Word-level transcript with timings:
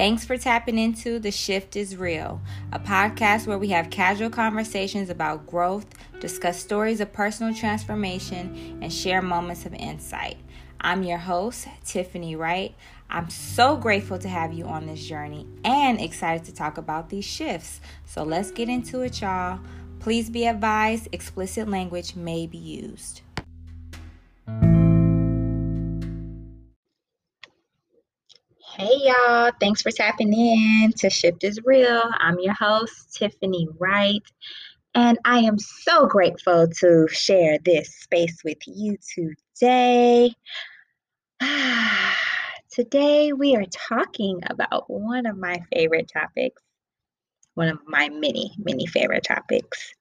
Thanks 0.00 0.24
for 0.24 0.38
tapping 0.38 0.78
into 0.78 1.18
The 1.18 1.30
Shift 1.30 1.76
is 1.76 1.94
Real, 1.94 2.40
a 2.72 2.78
podcast 2.78 3.46
where 3.46 3.58
we 3.58 3.68
have 3.68 3.90
casual 3.90 4.30
conversations 4.30 5.10
about 5.10 5.46
growth, 5.46 5.84
discuss 6.20 6.58
stories 6.58 7.00
of 7.00 7.12
personal 7.12 7.52
transformation, 7.54 8.78
and 8.80 8.90
share 8.90 9.20
moments 9.20 9.66
of 9.66 9.74
insight. 9.74 10.38
I'm 10.80 11.02
your 11.02 11.18
host, 11.18 11.68
Tiffany 11.84 12.34
Wright. 12.34 12.74
I'm 13.10 13.28
so 13.28 13.76
grateful 13.76 14.18
to 14.20 14.28
have 14.30 14.54
you 14.54 14.64
on 14.64 14.86
this 14.86 15.04
journey 15.04 15.46
and 15.66 16.00
excited 16.00 16.46
to 16.46 16.54
talk 16.54 16.78
about 16.78 17.10
these 17.10 17.26
shifts. 17.26 17.82
So 18.06 18.22
let's 18.22 18.50
get 18.50 18.70
into 18.70 19.02
it, 19.02 19.20
y'all. 19.20 19.60
Please 19.98 20.30
be 20.30 20.46
advised 20.46 21.08
explicit 21.12 21.68
language 21.68 22.16
may 22.16 22.46
be 22.46 22.56
used. 22.56 23.20
Hey 28.80 28.96
y'all, 29.02 29.50
thanks 29.60 29.82
for 29.82 29.90
tapping 29.90 30.32
in 30.32 30.94
to 31.00 31.10
Shift 31.10 31.44
is 31.44 31.60
Real. 31.66 32.02
I'm 32.18 32.38
your 32.40 32.54
host, 32.54 33.14
Tiffany 33.14 33.68
Wright, 33.78 34.22
and 34.94 35.18
I 35.22 35.40
am 35.40 35.58
so 35.58 36.06
grateful 36.06 36.66
to 36.66 37.06
share 37.10 37.58
this 37.62 37.94
space 37.96 38.38
with 38.42 38.56
you 38.66 38.96
today. 39.14 40.32
today, 42.70 43.34
we 43.34 43.54
are 43.54 43.66
talking 43.66 44.40
about 44.48 44.88
one 44.88 45.26
of 45.26 45.36
my 45.36 45.62
favorite 45.74 46.10
topics, 46.10 46.62
one 47.52 47.68
of 47.68 47.80
my 47.86 48.08
many, 48.08 48.50
many 48.56 48.86
favorite 48.86 49.24
topics 49.24 49.92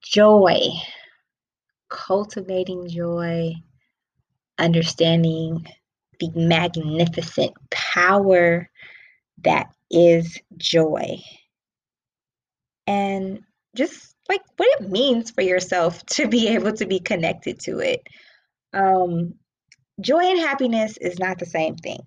joy, 0.00 0.60
cultivating 1.90 2.88
joy, 2.88 3.52
understanding 4.58 5.66
the 6.28 6.30
magnificent 6.34 7.52
power 7.70 8.70
that 9.44 9.72
is 9.90 10.38
joy. 10.56 11.18
And 12.86 13.40
just 13.76 14.14
like 14.28 14.42
what 14.56 14.80
it 14.80 14.90
means 14.90 15.30
for 15.30 15.42
yourself 15.42 16.04
to 16.06 16.28
be 16.28 16.48
able 16.48 16.72
to 16.74 16.86
be 16.86 17.00
connected 17.00 17.58
to 17.60 17.80
it. 17.80 18.06
Um, 18.72 19.34
joy 20.00 20.20
and 20.20 20.38
happiness 20.38 20.96
is 20.98 21.18
not 21.18 21.38
the 21.38 21.46
same 21.46 21.76
thing. 21.76 22.00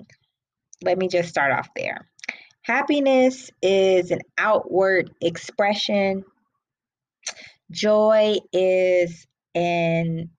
Let 0.83 0.97
me 0.97 1.07
just 1.07 1.29
start 1.29 1.51
off 1.51 1.69
there. 1.75 2.07
Happiness 2.63 3.51
is 3.61 4.09
an 4.09 4.21
outward 4.37 5.11
expression, 5.21 6.23
joy 7.71 8.37
is 8.51 9.27
an 9.53 10.29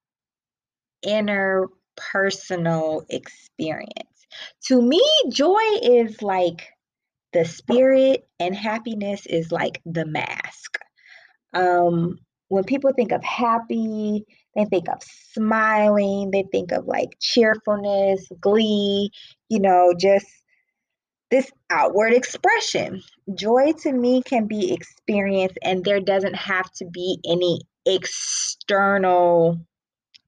inner 1.02 1.68
personal 1.96 3.04
experience. 3.08 4.26
To 4.66 4.80
me, 4.82 5.02
joy 5.30 5.62
is 5.82 6.22
like 6.22 6.68
the 7.32 7.44
spirit, 7.44 8.26
and 8.40 8.54
happiness 8.54 9.26
is 9.26 9.52
like 9.52 9.80
the 9.84 10.06
mask. 10.06 10.78
Um, 11.54 12.18
when 12.48 12.64
people 12.64 12.92
think 12.94 13.12
of 13.12 13.22
happy, 13.24 14.24
they 14.54 14.64
think 14.64 14.88
of 14.88 15.02
smiling, 15.32 16.30
they 16.30 16.44
think 16.50 16.72
of 16.72 16.86
like 16.86 17.16
cheerfulness, 17.20 18.26
glee, 18.40 19.10
you 19.48 19.60
know, 19.60 19.92
just 19.98 20.26
this 21.30 21.50
outward 21.70 22.12
expression. 22.12 23.02
Joy 23.34 23.72
to 23.82 23.92
me 23.92 24.22
can 24.22 24.46
be 24.46 24.72
experienced, 24.72 25.58
and 25.62 25.84
there 25.84 26.00
doesn't 26.00 26.36
have 26.36 26.70
to 26.76 26.86
be 26.86 27.18
any 27.28 27.60
external 27.84 29.58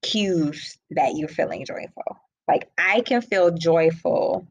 cues 0.03 0.79
that 0.91 1.17
you're 1.17 1.29
feeling 1.29 1.65
joyful. 1.65 2.19
Like 2.47 2.71
I 2.79 3.03
can 3.03 3.23
feel 3.23 3.51
joyful 3.51 4.47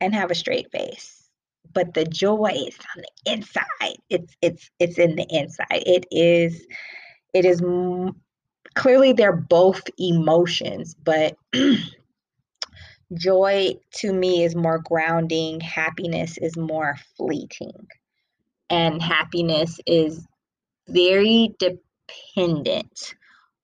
and 0.00 0.14
have 0.14 0.30
a 0.30 0.34
straight 0.34 0.70
face, 0.72 1.28
but 1.74 1.94
the 1.94 2.04
joy 2.04 2.52
is 2.54 2.78
on 2.96 3.02
the 3.02 3.32
inside. 3.32 3.96
It's 4.10 4.34
it's 4.42 4.70
it's 4.78 4.98
in 4.98 5.16
the 5.16 5.26
inside. 5.30 5.82
It 5.86 6.06
is 6.10 6.66
it 7.34 7.44
is 7.44 7.62
m- 7.62 8.16
clearly 8.74 9.12
they're 9.12 9.32
both 9.36 9.82
emotions, 9.98 10.94
but 10.94 11.36
joy 13.14 13.74
to 13.94 14.12
me 14.12 14.44
is 14.44 14.54
more 14.54 14.78
grounding, 14.78 15.60
happiness 15.60 16.38
is 16.38 16.56
more 16.56 16.96
fleeting. 17.16 17.86
And 18.70 19.00
happiness 19.02 19.80
is 19.86 20.26
very 20.88 21.54
dependent 21.58 23.14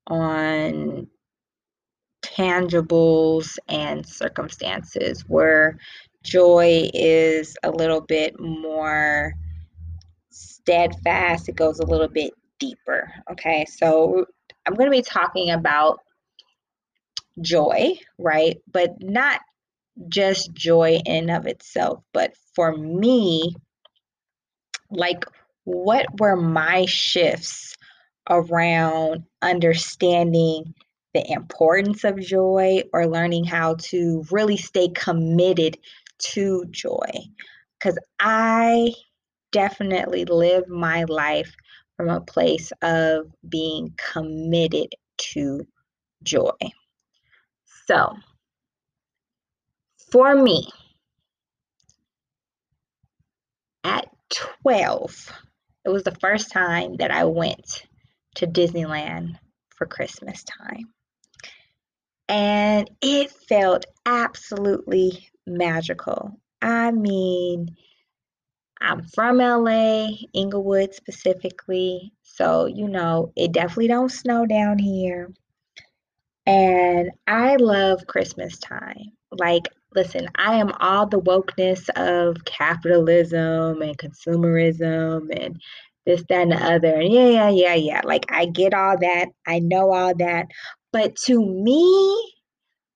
on 0.07 1.09
tangibles 2.23 3.59
and 3.69 4.07
circumstances 4.07 5.25
where 5.29 5.79
joy 6.23 6.89
is 6.95 7.57
a 7.63 7.71
little 7.71 8.01
bit 8.01 8.41
more 8.41 9.35
steadfast 10.31 11.49
it 11.49 11.55
goes 11.55 11.81
a 11.81 11.87
little 11.87 12.09
bit 12.09 12.33
deeper 12.59 13.13
okay? 13.31 13.65
So 13.67 14.25
i'm 14.67 14.75
going 14.75 14.91
to 14.91 14.97
be 14.97 15.03
talking 15.03 15.51
about 15.51 16.01
joy 17.41 17.95
right? 18.19 18.57
But 18.73 18.95
not 19.01 19.41
just 20.09 20.53
joy 20.55 21.01
in 21.05 21.31
of 21.31 21.47
itself 21.47 22.03
but 22.13 22.35
for 22.55 22.77
me 22.77 23.55
like 24.91 25.25
what 25.65 26.07
were 26.19 26.37
my 26.37 26.85
shifts 26.87 27.77
around 28.29 29.25
understanding 29.43 30.75
the 31.13 31.33
importance 31.33 32.05
of 32.05 32.21
joy 32.21 32.83
or 32.93 33.07
learning 33.07 33.45
how 33.45 33.77
to 33.77 34.25
really 34.31 34.57
stay 34.57 34.89
committed 34.89 35.79
to 36.19 36.65
joy. 36.71 37.11
Because 37.79 37.99
I 38.19 38.93
definitely 39.53 40.25
live 40.25 40.69
my 40.69 41.05
life 41.05 41.55
from 41.97 42.09
a 42.09 42.21
place 42.21 42.73
of 42.83 43.31
being 43.49 43.95
committed 44.13 44.89
to 45.17 45.67
joy. 46.25 46.51
So, 47.87 48.17
for 50.11 50.35
me, 50.35 50.69
at 53.85 54.09
12, 54.31 55.33
it 55.85 55.91
was 55.91 56.03
the 56.03 56.17
first 56.17 56.51
time 56.51 56.97
that 56.97 57.11
I 57.11 57.25
went 57.25 57.85
to 58.35 58.47
Disneyland 58.47 59.39
for 59.71 59.87
Christmas 59.87 60.45
time. 60.45 60.93
And 62.29 62.91
it 63.03 63.31
felt 63.31 63.85
absolutely 64.07 65.29
magical. 65.47 66.41
I 66.63 66.91
mean, 66.91 67.77
I'm 68.81 69.07
from 69.09 69.39
LA, 69.39 70.09
Inglewood 70.33 70.95
specifically. 70.95 72.13
So, 72.23 72.67
you 72.67 72.89
know, 72.89 73.33
it 73.37 73.53
definitely 73.53 73.89
don't 73.89 74.11
snow 74.11 74.47
down 74.47 74.79
here. 74.79 75.33
And 76.47 77.11
I 77.27 77.57
love 77.57 78.07
Christmas 78.07 78.59
time. 78.59 79.13
Like, 79.31 79.69
listen, 79.95 80.29
I 80.37 80.57
am 80.57 80.73
all 80.81 81.07
the 81.07 81.21
wokeness 81.21 81.89
of 81.97 82.45
capitalism 82.45 83.81
and 83.81 83.97
consumerism 83.97 85.29
and 85.35 85.61
this, 86.07 86.25
that, 86.29 86.43
and 86.43 86.53
the 86.53 86.57
other. 86.57 87.01
And 87.01 87.13
yeah, 87.13 87.29
yeah, 87.29 87.49
yeah, 87.49 87.75
yeah. 87.75 88.01
Like 88.05 88.27
I 88.31 88.47
get 88.47 88.75
all 88.75 88.97
that. 88.99 89.29
I 89.47 89.59
know 89.59 89.93
all 89.93 90.15
that. 90.17 90.47
But 90.93 91.17
to 91.27 91.45
me, 91.45 92.33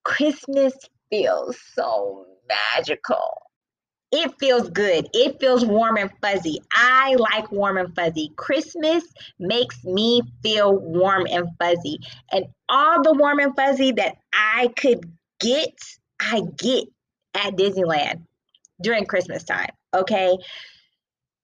Christmas 0.05 0.75
feels 1.11 1.59
so 1.75 2.27
magical. 2.49 3.43
It 4.11 4.33
feels 4.41 4.71
good. 4.71 5.07
It 5.13 5.39
feels 5.39 5.67
warm 5.67 5.99
and 5.99 6.11
fuzzy. 6.23 6.61
I 6.73 7.15
like 7.17 7.53
warm 7.53 7.77
and 7.77 7.95
fuzzy. 7.95 8.33
Christmas 8.37 9.05
makes 9.39 9.85
me 9.85 10.23
feel 10.43 10.75
warm 10.75 11.27
and 11.31 11.49
fuzzy. 11.61 11.99
And 12.33 12.47
all 12.71 13.03
the 13.03 13.13
warm 13.13 13.39
and 13.39 13.55
fuzzy 13.55 13.93
that 13.93 14.17
I 14.33 14.71
could 14.77 15.13
get, 15.41 15.75
I 16.21 16.43
get 16.57 16.85
at 17.35 17.57
Disneyland 17.57 18.23
during 18.81 19.05
Christmas 19.05 19.45
time. 19.45 19.71
Okay. 19.93 20.39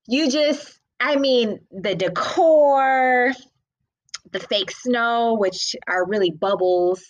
You 0.06 0.30
just 0.30 0.78
I 1.04 1.16
mean, 1.16 1.60
the 1.70 1.94
decor, 1.94 3.34
the 4.32 4.40
fake 4.40 4.70
snow, 4.70 5.34
which 5.38 5.76
are 5.86 6.06
really 6.06 6.30
bubbles. 6.30 7.04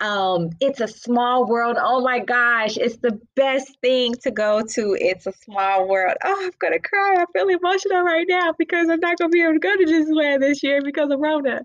Um, 0.00 0.50
it's 0.60 0.80
a 0.80 0.88
small 0.88 1.46
world. 1.46 1.76
Oh 1.78 2.02
my 2.02 2.18
gosh, 2.18 2.76
it's 2.76 2.96
the 2.96 3.20
best 3.36 3.78
thing 3.80 4.14
to 4.24 4.32
go 4.32 4.62
to. 4.62 4.96
It's 4.98 5.28
a 5.28 5.32
small 5.44 5.86
world. 5.86 6.16
Oh, 6.24 6.46
I'm 6.46 6.50
gonna 6.58 6.80
cry. 6.80 7.14
I 7.16 7.26
feel 7.32 7.48
emotional 7.48 8.02
right 8.02 8.26
now 8.28 8.54
because 8.58 8.88
I'm 8.88 8.98
not 8.98 9.18
gonna 9.18 9.30
be 9.30 9.42
able 9.42 9.52
to 9.52 9.60
go 9.60 9.76
to 9.76 9.84
Disneyland 9.84 10.40
this 10.40 10.64
year 10.64 10.80
because 10.82 11.08
of 11.08 11.20
Rona. 11.20 11.62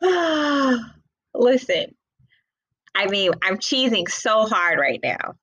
Listen, 1.34 1.94
I 2.94 3.08
mean, 3.08 3.32
I'm 3.42 3.58
cheesing 3.58 4.08
so 4.08 4.46
hard 4.46 4.78
right 4.78 5.00
now. 5.02 5.34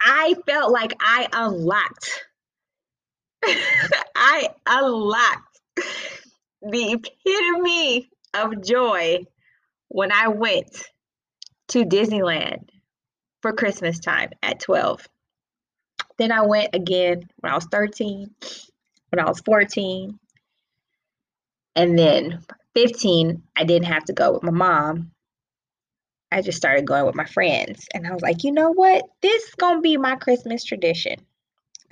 I 0.00 0.36
felt 0.46 0.72
like 0.72 0.94
I 1.02 1.28
unlocked 1.34 2.24
I 4.16 4.48
unlocked 4.66 5.60
the 6.62 6.92
epitome 6.92 8.08
of 8.34 8.62
joy 8.62 9.24
when 9.88 10.12
I 10.12 10.28
went 10.28 10.84
to 11.68 11.84
Disneyland 11.84 12.68
for 13.40 13.52
Christmas 13.52 13.98
time 13.98 14.30
at 14.42 14.60
12. 14.60 15.06
Then 16.18 16.32
I 16.32 16.42
went 16.42 16.74
again 16.74 17.22
when 17.40 17.52
I 17.52 17.54
was 17.54 17.66
13, 17.66 18.30
when 19.10 19.18
I 19.18 19.28
was 19.28 19.40
14. 19.40 20.18
And 21.74 21.98
then 21.98 22.44
15, 22.74 23.42
I 23.56 23.64
didn't 23.64 23.86
have 23.86 24.04
to 24.04 24.12
go 24.12 24.32
with 24.32 24.42
my 24.42 24.52
mom. 24.52 25.10
I 26.30 26.42
just 26.42 26.58
started 26.58 26.86
going 26.86 27.06
with 27.06 27.14
my 27.14 27.24
friends. 27.24 27.86
And 27.92 28.06
I 28.06 28.12
was 28.12 28.22
like, 28.22 28.44
you 28.44 28.52
know 28.52 28.70
what? 28.72 29.04
This 29.20 29.44
is 29.44 29.54
going 29.54 29.76
to 29.76 29.80
be 29.82 29.96
my 29.96 30.16
Christmas 30.16 30.64
tradition. 30.64 31.16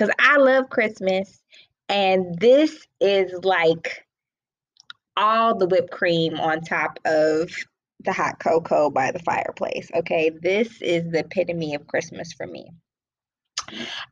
Because 0.01 0.15
I 0.19 0.39
love 0.39 0.71
Christmas. 0.71 1.43
And 1.91 2.39
this 2.39 2.87
is 3.03 3.33
like 3.45 4.07
all 5.15 5.59
the 5.59 5.67
whipped 5.67 5.91
cream 5.91 6.41
on 6.41 6.63
top 6.63 6.99
of 7.05 7.51
the 8.03 8.13
hot 8.13 8.41
cocoa 8.41 8.89
by 8.89 9.13
the 9.13 9.19
fireplace. 9.19 9.91
Okay. 9.95 10.31
This 10.31 10.81
is 10.81 11.11
the 11.11 11.19
epitome 11.19 11.75
of 11.75 11.87
Christmas 11.87 12.33
for 12.33 12.47
me. 12.47 12.71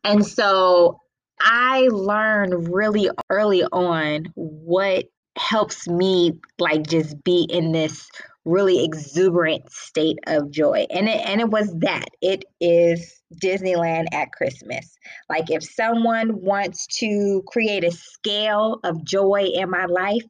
And 0.04 0.26
so 0.26 1.00
I 1.40 1.88
learned 1.90 2.74
really 2.74 3.08
early 3.30 3.62
on 3.64 4.26
what 4.34 5.06
helps 5.38 5.88
me 5.88 6.38
like 6.58 6.86
just 6.86 7.24
be 7.24 7.46
in 7.48 7.72
this 7.72 8.10
really 8.44 8.84
exuberant 8.84 9.70
state 9.70 10.18
of 10.26 10.50
joy. 10.50 10.86
And 10.90 11.08
it 11.08 11.20
and 11.26 11.40
it 11.40 11.48
was 11.48 11.72
that. 11.80 12.06
It 12.20 12.44
is 12.60 13.20
Disneyland 13.42 14.06
at 14.12 14.32
Christmas. 14.32 14.96
Like 15.28 15.50
if 15.50 15.62
someone 15.62 16.40
wants 16.40 16.86
to 16.98 17.42
create 17.46 17.84
a 17.84 17.90
scale 17.90 18.80
of 18.84 19.04
joy 19.04 19.50
in 19.54 19.70
my 19.70 19.84
life, 19.86 20.22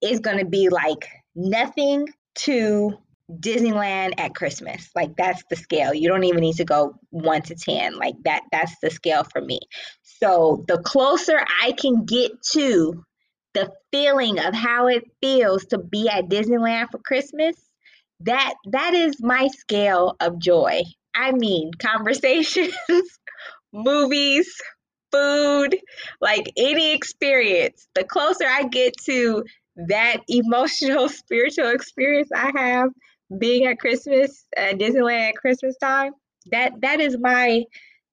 it's 0.00 0.20
going 0.20 0.38
to 0.38 0.44
be 0.44 0.68
like 0.68 1.08
nothing 1.34 2.08
to 2.34 2.98
Disneyland 3.30 4.14
at 4.18 4.34
Christmas. 4.34 4.90
Like 4.94 5.16
that's 5.16 5.42
the 5.48 5.56
scale. 5.56 5.94
You 5.94 6.08
don't 6.08 6.24
even 6.24 6.40
need 6.40 6.56
to 6.56 6.64
go 6.64 6.94
1 7.10 7.42
to 7.42 7.54
10. 7.54 7.96
Like 7.96 8.14
that 8.24 8.42
that's 8.50 8.74
the 8.82 8.90
scale 8.90 9.24
for 9.24 9.40
me. 9.40 9.60
So 10.02 10.64
the 10.68 10.78
closer 10.78 11.38
I 11.62 11.72
can 11.72 12.04
get 12.04 12.32
to 12.52 13.04
the 13.54 13.72
feeling 13.90 14.38
of 14.38 14.54
how 14.54 14.86
it 14.86 15.10
feels 15.20 15.66
to 15.66 15.78
be 15.78 16.08
at 16.08 16.28
Disneyland 16.28 16.90
for 16.90 16.98
Christmas, 16.98 17.56
that 18.20 18.54
that 18.66 18.94
is 18.94 19.20
my 19.20 19.48
scale 19.48 20.16
of 20.20 20.38
joy. 20.38 20.82
I 21.14 21.32
mean, 21.32 21.70
conversations, 21.78 22.74
movies, 23.72 24.48
food, 25.10 25.76
like 26.20 26.52
any 26.56 26.94
experience. 26.94 27.86
The 27.94 28.04
closer 28.04 28.46
I 28.46 28.64
get 28.64 28.94
to 29.04 29.44
that 29.88 30.18
emotional, 30.28 31.08
spiritual 31.08 31.70
experience 31.70 32.30
I 32.34 32.52
have 32.56 32.90
being 33.38 33.66
at 33.66 33.78
Christmas 33.78 34.44
at 34.56 34.78
Disneyland 34.78 35.30
at 35.30 35.36
Christmas 35.36 35.76
time, 35.78 36.12
that 36.50 36.72
that 36.80 37.00
is 37.00 37.16
my 37.18 37.64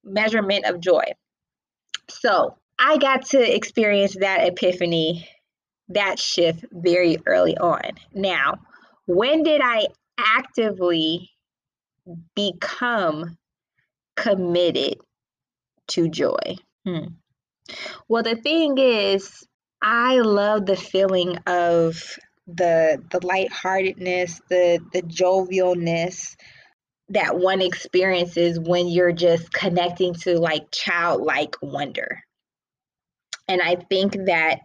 measurement 0.03 0.65
of 0.65 0.79
joy. 0.79 1.03
So 2.09 2.55
I 2.79 2.97
got 2.97 3.25
to 3.27 3.55
experience 3.55 4.15
that 4.19 4.47
epiphany, 4.47 5.27
that 5.89 6.17
shift 6.17 6.65
very 6.71 7.17
early 7.25 7.57
on. 7.57 7.81
Now, 8.13 8.55
when 9.05 9.43
did 9.43 9.61
I 9.61 9.87
actively 10.17 11.29
become 12.35 13.37
committed 14.15 14.95
to 15.89 16.07
joy? 16.07 16.55
Hmm. 16.85 17.07
Well, 18.07 18.23
the 18.23 18.35
thing 18.35 18.77
is, 18.77 19.45
I 19.81 20.19
love 20.19 20.65
the 20.65 20.75
feeling 20.75 21.37
of 21.45 22.01
the 22.47 23.01
the 23.11 23.25
lightheartedness, 23.25 24.41
the 24.49 24.79
the 24.93 25.01
jovialness 25.03 26.35
that 27.09 27.37
one 27.37 27.61
experiences 27.61 28.59
when 28.59 28.87
you're 28.87 29.11
just 29.11 29.51
connecting 29.51 30.13
to 30.13 30.39
like 30.39 30.71
childlike 30.71 31.55
wonder. 31.61 32.23
And 33.49 33.61
I 33.61 33.75
think 33.75 34.13
that 34.27 34.59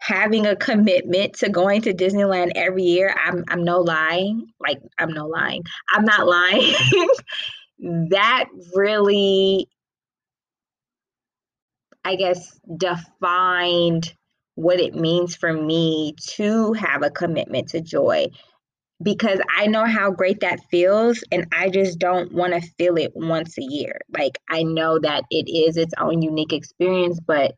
having 0.00 0.46
a 0.46 0.56
commitment 0.56 1.34
to 1.34 1.48
going 1.48 1.82
to 1.82 1.94
Disneyland 1.94 2.52
every 2.54 2.82
year, 2.82 3.14
I'm 3.24 3.44
I'm 3.48 3.64
no 3.64 3.80
lying. 3.80 4.52
Like 4.60 4.80
I'm 4.98 5.12
no 5.12 5.26
lying. 5.26 5.64
I'm 5.94 6.04
not 6.04 6.26
lying. 6.26 6.74
that 8.10 8.46
really 8.74 9.68
I 12.04 12.16
guess 12.16 12.58
defined 12.76 14.14
what 14.54 14.80
it 14.80 14.94
means 14.94 15.36
for 15.36 15.52
me 15.52 16.14
to 16.26 16.72
have 16.72 17.02
a 17.02 17.10
commitment 17.10 17.68
to 17.68 17.80
joy 17.80 18.26
because 19.02 19.40
I 19.56 19.66
know 19.66 19.84
how 19.84 20.10
great 20.10 20.40
that 20.40 20.60
feels 20.70 21.22
and 21.30 21.46
I 21.52 21.68
just 21.70 21.98
don't 21.98 22.32
want 22.32 22.54
to 22.54 22.68
feel 22.78 22.96
it 22.96 23.12
once 23.14 23.56
a 23.58 23.62
year. 23.62 24.00
Like 24.16 24.38
I 24.48 24.64
know 24.64 24.98
that 24.98 25.24
it 25.30 25.48
is 25.48 25.76
its 25.76 25.94
own 25.98 26.22
unique 26.22 26.52
experience, 26.52 27.20
but 27.24 27.54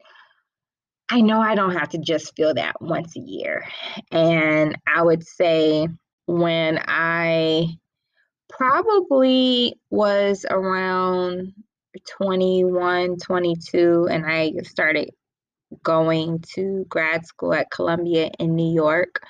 I 1.12 1.23
know 1.23 1.41
I 1.41 1.57
don't 1.57 1.75
have 1.75 1.89
to 1.91 1.99
just 1.99 2.37
feel 2.37 2.55
that 2.55 2.81
once 2.81 3.17
a 3.17 3.21
year. 3.21 3.67
And 4.12 4.79
I 4.87 5.03
would 5.03 5.27
say 5.27 5.89
when 6.27 6.81
I 6.87 7.67
probably 8.49 9.75
was 9.91 10.47
around 10.49 11.53
21, 12.09 13.17
22, 13.17 14.07
and 14.09 14.25
I 14.25 14.53
started 14.62 15.11
going 15.83 16.45
to 16.55 16.85
grad 16.89 17.27
school 17.27 17.55
at 17.55 17.73
Columbia 17.73 18.31
in 18.39 18.55
New 18.55 18.73
York, 18.73 19.21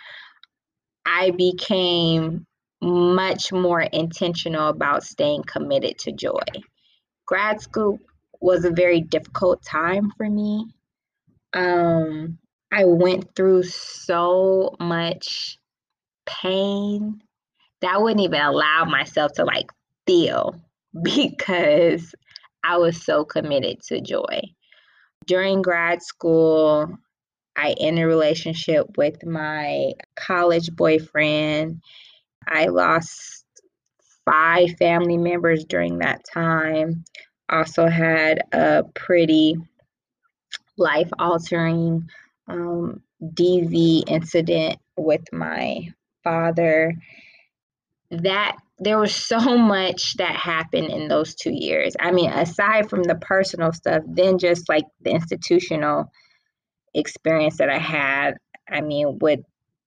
I 1.07 1.31
became 1.31 2.47
much 2.83 3.53
more 3.53 3.81
intentional 3.81 4.69
about 4.69 5.03
staying 5.03 5.45
committed 5.45 5.99
to 6.01 6.13
joy. 6.13 6.45
Grad 7.27 7.63
school 7.63 7.99
was 8.43 8.67
a 8.67 8.71
very 8.71 9.01
difficult 9.01 9.63
time 9.63 10.13
for 10.19 10.29
me 10.29 10.67
um, 11.55 12.39
I 12.73 12.85
went 12.85 13.35
through 13.35 13.65
so 13.65 14.75
much 14.79 15.59
pain 16.27 17.21
that 17.81 17.95
I 17.95 17.99
wouldn't 17.99 18.21
even 18.21 18.41
allow 18.41 18.85
myself 18.85 19.33
to 19.33 19.45
like 19.45 19.71
feel 20.07 20.55
because 21.03 22.15
I 22.63 22.77
was 22.77 23.03
so 23.03 23.25
committed 23.25 23.81
to 23.85 24.01
joy. 24.01 24.41
During 25.27 25.63
grad 25.63 26.03
school, 26.03 26.99
I 27.57 27.75
ended 27.79 28.05
a 28.05 28.09
relationship 28.09 28.97
with 28.97 29.25
my 29.25 29.93
college 30.17 30.71
boyfriend. 30.73 31.83
I 32.49 32.67
lost 32.67 33.45
five 34.25 34.71
family 34.79 35.19
members 35.19 35.65
during 35.65 35.99
that 35.99 36.23
time. 36.33 37.05
Also 37.49 37.87
had 37.87 38.43
a 38.53 38.85
pretty 38.95 39.57
life 40.77 41.11
altering 41.19 42.09
um, 42.49 43.03
DV 43.23 44.05
incident 44.09 44.79
with 44.97 45.25
my 45.33 45.93
father. 46.25 46.95
That 48.11 48.57
there 48.79 48.99
was 48.99 49.15
so 49.15 49.39
much 49.59 50.15
that 50.15 50.35
happened 50.35 50.91
in 50.91 51.09
those 51.09 51.35
two 51.35 51.53
years. 51.53 51.95
I 52.01 52.11
mean, 52.11 52.31
aside 52.31 52.91
from 52.91 53.03
the 53.05 53.15
personal 53.17 53.73
stuff, 53.73 54.03
then 54.07 54.39
just 54.39 54.69
like 54.69 54.85
the 55.03 55.11
institutional 55.11 56.11
experience 56.95 57.59
that 57.59 57.71
I 57.71 57.79
had. 57.79 58.35
I 58.69 58.81
mean, 58.81 59.19
with 59.21 59.41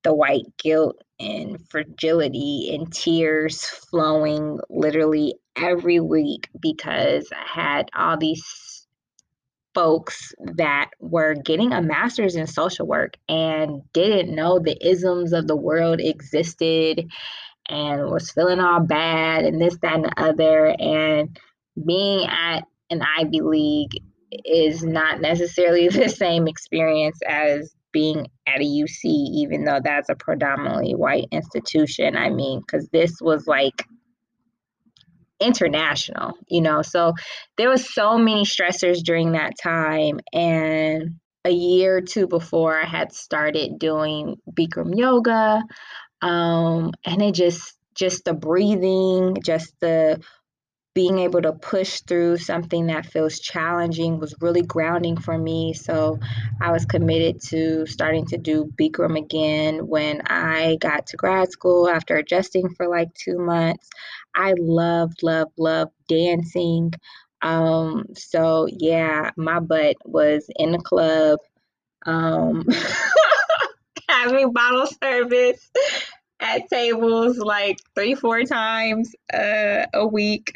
the 0.03 0.13
white 0.13 0.45
guilt 0.57 1.01
and 1.19 1.57
fragility 1.69 2.75
and 2.75 2.91
tears 2.91 3.65
flowing 3.65 4.59
literally 4.69 5.35
every 5.55 5.99
week 5.99 6.49
because 6.59 7.29
I 7.31 7.45
had 7.45 7.89
all 7.95 8.17
these 8.17 8.72
folks 9.73 10.33
that 10.55 10.89
were 10.99 11.35
getting 11.35 11.73
a 11.73 11.81
master's 11.81 12.35
in 12.35 12.47
social 12.47 12.85
work 12.85 13.17
and 13.27 13.81
didn't 13.93 14.33
know 14.33 14.59
the 14.59 14.77
isms 14.85 15.33
of 15.33 15.47
the 15.47 15.55
world 15.55 15.99
existed 15.99 17.09
and 17.69 18.09
was 18.09 18.31
feeling 18.31 18.59
all 18.59 18.79
bad 18.79 19.45
and 19.45 19.61
this, 19.61 19.77
that, 19.81 19.95
and 19.95 20.05
the 20.05 20.21
other. 20.21 20.75
And 20.79 21.39
being 21.85 22.27
at 22.27 22.63
an 22.89 23.01
Ivy 23.17 23.41
League 23.41 24.01
is 24.45 24.83
not 24.83 25.21
necessarily 25.21 25.87
the 25.89 26.09
same 26.09 26.47
experience 26.47 27.19
as 27.27 27.73
being 27.91 28.27
at 28.47 28.59
a 28.59 28.63
UC, 28.63 29.03
even 29.03 29.65
though 29.65 29.79
that's 29.83 30.09
a 30.09 30.15
predominantly 30.15 30.95
white 30.95 31.27
institution. 31.31 32.17
I 32.17 32.29
mean, 32.29 32.61
because 32.61 32.89
this 32.89 33.21
was 33.21 33.47
like 33.47 33.85
international, 35.39 36.33
you 36.47 36.61
know. 36.61 36.81
So 36.81 37.13
there 37.57 37.69
was 37.69 37.93
so 37.93 38.17
many 38.17 38.43
stressors 38.43 39.03
during 39.03 39.33
that 39.33 39.53
time 39.61 40.19
and 40.31 41.15
a 41.45 41.51
year 41.51 41.97
or 41.97 42.01
two 42.01 42.27
before 42.27 42.79
I 42.79 42.85
had 42.85 43.11
started 43.11 43.77
doing 43.77 44.37
Bikram 44.49 44.97
yoga 44.97 45.61
um 46.21 46.93
and 47.05 47.21
it 47.21 47.33
just 47.33 47.77
just 47.95 48.25
the 48.25 48.33
breathing, 48.33 49.37
just 49.43 49.73
the 49.79 50.21
being 50.95 51.17
able 51.19 51.41
to 51.41 51.53
push 51.53 52.01
through 52.01 52.37
something 52.37 52.87
that 52.87 53.05
feels 53.05 53.39
challenging 53.39 54.19
was 54.19 54.35
really 54.41 54.61
grounding 54.61 55.17
for 55.17 55.35
me. 55.35 55.73
So 55.73 56.19
I 56.61 56.71
was 56.71 56.85
committed 56.85 57.41
to 57.49 57.87
starting 57.87 58.27
to 58.27 58.37
do 58.37 58.71
Bikram 58.79 59.17
again 59.17 59.87
when 59.87 60.21
I 60.27 60.77
got 60.79 61.07
to 61.07 61.17
grad 61.17 61.51
school 61.51 61.89
after 61.89 62.15
adjusting 62.17 62.75
for 62.75 62.87
like 62.87 63.11
two 63.15 63.39
months. 63.39 63.89
I 64.35 64.53
loved, 64.59 65.23
loved, 65.23 65.51
loved 65.57 65.91
dancing. 66.07 66.93
Um, 67.41 68.05
so 68.15 68.67
yeah, 68.71 69.31
my 69.37 69.59
butt 69.59 69.97
was 70.05 70.49
in 70.55 70.71
the 70.71 70.79
club, 70.79 71.39
um, 72.05 72.65
having 74.09 74.53
bottle 74.53 74.87
service 75.01 75.69
at 76.39 76.69
tables 76.69 77.37
like 77.37 77.79
three, 77.95 78.15
four 78.15 78.43
times 78.43 79.13
uh, 79.33 79.85
a 79.93 80.07
week 80.07 80.53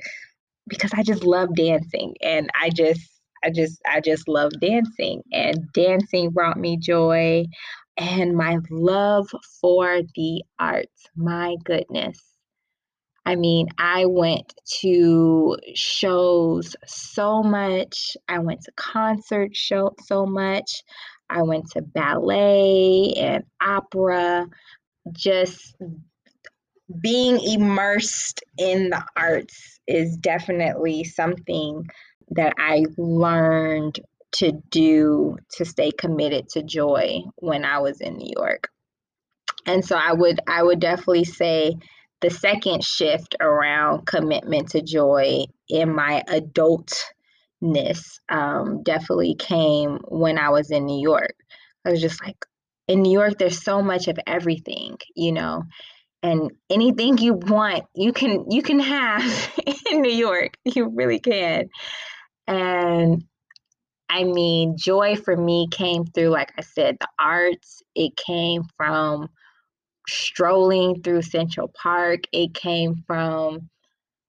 because 0.68 0.92
I 0.94 1.04
just 1.04 1.24
love 1.24 1.56
dancing 1.56 2.16
and 2.22 2.50
I 2.60 2.70
just 2.70 3.02
I 3.44 3.50
just 3.50 3.82
I 3.86 4.02
just 4.02 4.28
love 4.28 4.52
dancing 4.62 5.24
and 5.32 5.72
dancing 5.74 6.32
brought 6.32 6.58
me 6.58 6.78
joy 6.78 7.46
and 7.98 8.36
my 8.36 8.58
love 8.70 9.28
for 9.62 10.02
the 10.16 10.44
arts. 10.60 11.08
My 11.16 11.56
goodness. 11.64 12.20
I 13.28 13.36
mean, 13.36 13.68
I 13.78 14.06
went 14.06 14.54
to 14.80 15.58
shows 15.76 16.78
so 16.86 17.44
much. 17.44 18.16
I 18.30 18.40
went 18.40 18.62
to 18.62 18.72
concert 18.78 19.54
show 19.54 19.94
so 20.06 20.26
much. 20.26 20.82
I 21.30 21.42
went 21.42 21.70
to 21.72 21.82
ballet 21.82 23.16
and 23.18 23.44
opera. 23.60 24.48
Just 25.12 25.76
being 27.02 27.42
immersed 27.44 28.46
in 28.58 28.92
the 28.92 29.04
arts 29.18 29.82
is 29.88 30.16
definitely 30.16 31.04
something 31.04 31.86
that 32.30 32.54
I 32.58 32.86
learned 32.98 34.00
to 34.36 34.54
do 34.70 35.36
to 35.58 35.66
stay 35.66 35.92
committed 35.92 36.48
to 36.52 36.64
joy 36.64 37.24
when 37.36 37.66
I 37.66 37.80
was 37.80 38.00
in 38.00 38.16
New 38.16 38.32
York. 38.38 38.70
And 39.66 39.84
so 39.84 39.98
I 39.98 40.14
would 40.14 40.40
I 40.48 40.64
would 40.64 40.80
definitely 40.80 41.26
say 41.26 41.76
the 42.22 42.30
second 42.30 42.84
shift 42.84 43.36
around 43.40 44.06
commitment 44.06 44.70
to 44.70 44.82
joy 44.82 45.46
in 45.70 45.94
my 45.94 46.24
adultness 46.30 48.20
um, 48.30 48.84
definitely 48.84 49.36
came 49.36 50.00
when 50.08 50.38
I 50.38 50.50
was 50.50 50.72
in 50.72 50.86
New 50.86 51.02
York. 51.02 51.36
I 51.86 51.92
was 51.92 52.02
just 52.02 52.24
like, 52.24 52.38
in 52.88 53.02
New 53.02 53.12
York, 53.12 53.38
there's 53.38 53.64
so 53.64 53.82
much 53.82 54.08
of 54.08 54.18
everything, 54.26 54.98
you 55.16 55.32
know, 55.32 55.64
and 56.24 56.52
anything 56.70 57.18
you 57.18 57.34
want, 57.34 57.86
you 57.94 58.12
can 58.12 58.50
you 58.50 58.62
can 58.62 58.80
have 58.80 59.52
in 59.92 60.02
New 60.02 60.12
York. 60.12 60.58
You 60.66 60.90
really 60.90 61.20
can. 61.20 61.70
And 62.48 63.24
I 64.10 64.24
mean, 64.24 64.78
joy 64.78 65.16
for 65.16 65.36
me 65.36 65.68
came 65.70 66.06
through, 66.06 66.30
like 66.30 66.54
I 66.58 66.62
said, 66.62 66.98
the 67.00 67.08
arts. 67.20 67.84
It 67.94 68.16
came 68.16 68.64
from 68.78 69.30
strolling 70.08 71.02
through 71.02 71.22
Central 71.22 71.68
Park. 71.68 72.22
It 72.32 72.54
came 72.54 73.04
from 73.08 73.70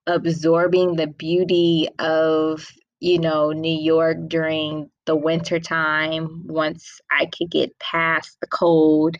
absorbing 0.07 0.97
the 0.97 1.07
beauty 1.07 1.89
of, 1.99 2.67
you 3.01 3.19
know, 3.19 3.53
New 3.53 3.79
York 3.79 4.17
during 4.29 4.91
the 5.07 5.17
winter 5.17 5.61
time 5.61 6.45
once 6.47 7.01
I 7.11 7.27
could 7.27 7.51
get 7.51 7.79
past 7.79 8.37
the 8.41 8.47
cold. 8.47 9.17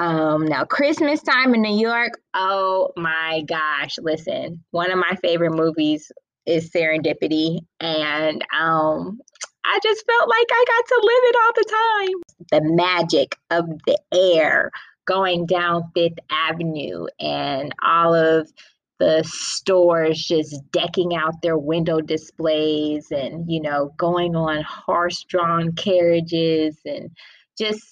Um, 0.00 0.46
now, 0.46 0.64
Christmas 0.64 1.22
time 1.22 1.54
in 1.54 1.62
New 1.62 1.78
York, 1.78 2.12
oh 2.34 2.90
my 2.96 3.42
gosh, 3.46 3.96
listen, 4.00 4.64
one 4.72 4.90
of 4.90 4.98
my 4.98 5.16
favorite 5.22 5.54
movies 5.54 6.10
is 6.46 6.70
Serendipity. 6.70 7.60
And 7.80 8.44
um, 8.58 9.20
I 9.64 9.78
just 9.82 10.04
felt 10.04 10.28
like 10.28 10.46
I 10.50 10.64
got 10.66 10.86
to 10.88 11.00
live 11.02 11.22
it 11.24 11.36
all 11.42 11.52
the 11.54 11.64
time. 11.70 12.62
The 12.62 12.74
magic 12.74 13.36
of 13.50 13.66
the 13.86 13.98
air 14.12 14.70
going 15.06 15.46
down 15.46 15.90
Fifth 15.94 16.18
Avenue 16.30 17.06
and 17.20 17.74
all 17.82 18.14
of 18.14 18.52
the 18.98 19.24
stores 19.26 20.24
just 20.24 20.60
decking 20.70 21.14
out 21.16 21.42
their 21.42 21.58
window 21.58 22.00
displays 22.00 23.10
and, 23.10 23.50
you 23.50 23.60
know, 23.60 23.92
going 23.98 24.36
on 24.36 24.62
horse 24.62 25.24
drawn 25.24 25.72
carriages 25.72 26.78
and 26.84 27.10
just 27.58 27.82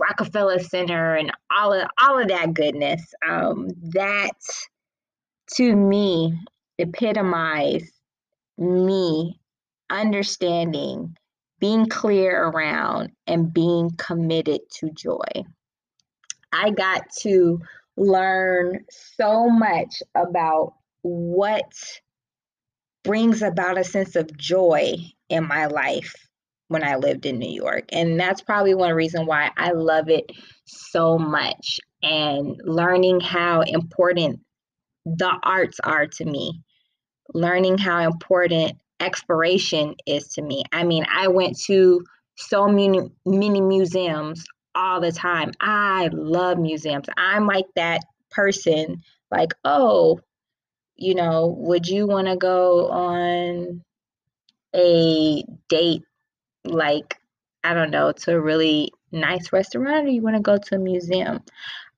Rockefeller 0.00 0.58
Center 0.58 1.14
and 1.14 1.32
all 1.56 1.72
of 1.72 1.88
all 2.00 2.18
of 2.18 2.28
that 2.28 2.54
goodness. 2.54 3.02
Um, 3.28 3.68
that 3.92 4.38
to 5.54 5.76
me 5.76 6.38
epitomized 6.78 7.92
me 8.58 9.40
understanding, 9.90 11.16
being 11.60 11.86
clear 11.86 12.46
around, 12.46 13.12
and 13.26 13.52
being 13.52 13.90
committed 13.98 14.60
to 14.78 14.90
joy. 14.90 15.44
I 16.52 16.70
got 16.70 17.04
to 17.20 17.60
learn 17.96 18.84
so 19.16 19.48
much 19.48 20.02
about 20.14 20.74
what 21.02 21.72
brings 23.04 23.42
about 23.42 23.78
a 23.78 23.84
sense 23.84 24.16
of 24.16 24.36
joy 24.36 24.94
in 25.28 25.46
my 25.46 25.66
life 25.66 26.14
when 26.68 26.84
I 26.84 26.96
lived 26.96 27.26
in 27.26 27.38
New 27.38 27.50
York. 27.50 27.84
And 27.92 28.18
that's 28.18 28.40
probably 28.40 28.74
one 28.74 28.94
reason 28.94 29.26
why 29.26 29.50
I 29.56 29.72
love 29.72 30.08
it 30.08 30.30
so 30.66 31.18
much 31.18 31.80
and 32.02 32.60
learning 32.64 33.20
how 33.20 33.62
important 33.62 34.40
the 35.04 35.32
arts 35.42 35.80
are 35.82 36.06
to 36.06 36.24
me 36.24 36.62
learning 37.34 37.78
how 37.78 38.00
important 38.00 38.78
exploration 39.00 39.94
is 40.06 40.28
to 40.28 40.42
me. 40.42 40.62
I 40.72 40.84
mean, 40.84 41.04
I 41.12 41.28
went 41.28 41.58
to 41.64 42.02
so 42.36 42.68
many 42.68 43.00
many 43.26 43.60
museums 43.60 44.44
all 44.74 45.00
the 45.00 45.12
time. 45.12 45.52
I 45.60 46.08
love 46.12 46.58
museums. 46.58 47.06
I'm 47.16 47.46
like 47.46 47.66
that 47.76 48.00
person 48.30 49.02
like, 49.30 49.54
"Oh, 49.64 50.20
you 50.96 51.14
know, 51.14 51.54
would 51.58 51.86
you 51.88 52.06
want 52.06 52.28
to 52.28 52.36
go 52.36 52.88
on 52.90 53.82
a 54.74 55.44
date 55.68 56.02
like 56.64 57.16
I 57.64 57.74
don't 57.74 57.90
know, 57.90 58.12
to 58.12 58.34
a 58.36 58.40
really 58.40 58.92
nice 59.12 59.52
restaurant 59.52 60.06
or 60.06 60.10
you 60.10 60.22
want 60.22 60.36
to 60.36 60.42
go 60.42 60.58
to 60.58 60.76
a 60.76 60.78
museum?" 60.78 61.40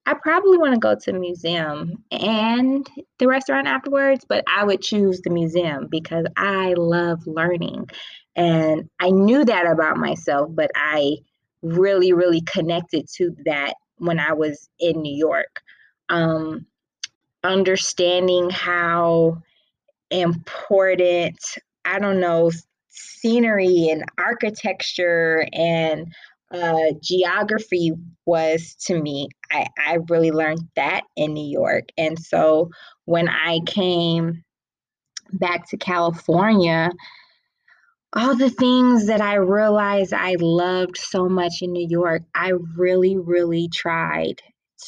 I 0.06 0.14
probably 0.14 0.58
want 0.58 0.74
to 0.74 0.78
go 0.80 0.94
to 0.94 1.10
a 1.12 1.18
museum 1.18 2.04
and 2.10 2.86
the 3.18 3.26
restaurant 3.26 3.66
afterwards, 3.66 4.26
but 4.28 4.44
I 4.46 4.64
would 4.64 4.82
choose 4.82 5.22
the 5.22 5.30
museum 5.30 5.86
because 5.90 6.26
I 6.36 6.74
love 6.76 7.26
learning. 7.26 7.88
And 8.36 8.90
I 9.00 9.10
knew 9.10 9.44
that 9.46 9.66
about 9.66 9.96
myself, 9.96 10.50
but 10.52 10.70
I 10.74 11.16
really, 11.64 12.12
really 12.12 12.42
connected 12.42 13.06
to 13.16 13.34
that 13.46 13.74
when 13.96 14.20
I 14.20 14.32
was 14.32 14.68
in 14.78 15.00
New 15.02 15.16
York. 15.16 15.62
Um, 16.08 16.66
understanding 17.42 18.50
how 18.50 19.42
important, 20.10 21.38
I 21.84 21.98
don't 21.98 22.20
know, 22.20 22.50
scenery 22.88 23.88
and 23.88 24.04
architecture 24.18 25.46
and 25.52 26.12
uh, 26.52 26.92
geography 27.02 27.92
was 28.26 28.76
to 28.86 29.00
me. 29.00 29.28
I, 29.50 29.66
I 29.78 29.98
really 30.08 30.30
learned 30.30 30.68
that 30.76 31.02
in 31.16 31.32
New 31.34 31.48
York. 31.48 31.88
And 31.98 32.18
so 32.18 32.70
when 33.06 33.28
I 33.28 33.60
came 33.66 34.44
back 35.32 35.68
to 35.70 35.76
California, 35.76 36.90
all 38.14 38.36
the 38.36 38.50
things 38.50 39.06
that 39.06 39.20
I 39.20 39.34
realized 39.34 40.12
I 40.12 40.36
loved 40.38 40.96
so 40.96 41.28
much 41.28 41.62
in 41.62 41.72
New 41.72 41.86
York, 41.88 42.22
I 42.34 42.52
really, 42.76 43.16
really 43.16 43.68
tried 43.68 44.40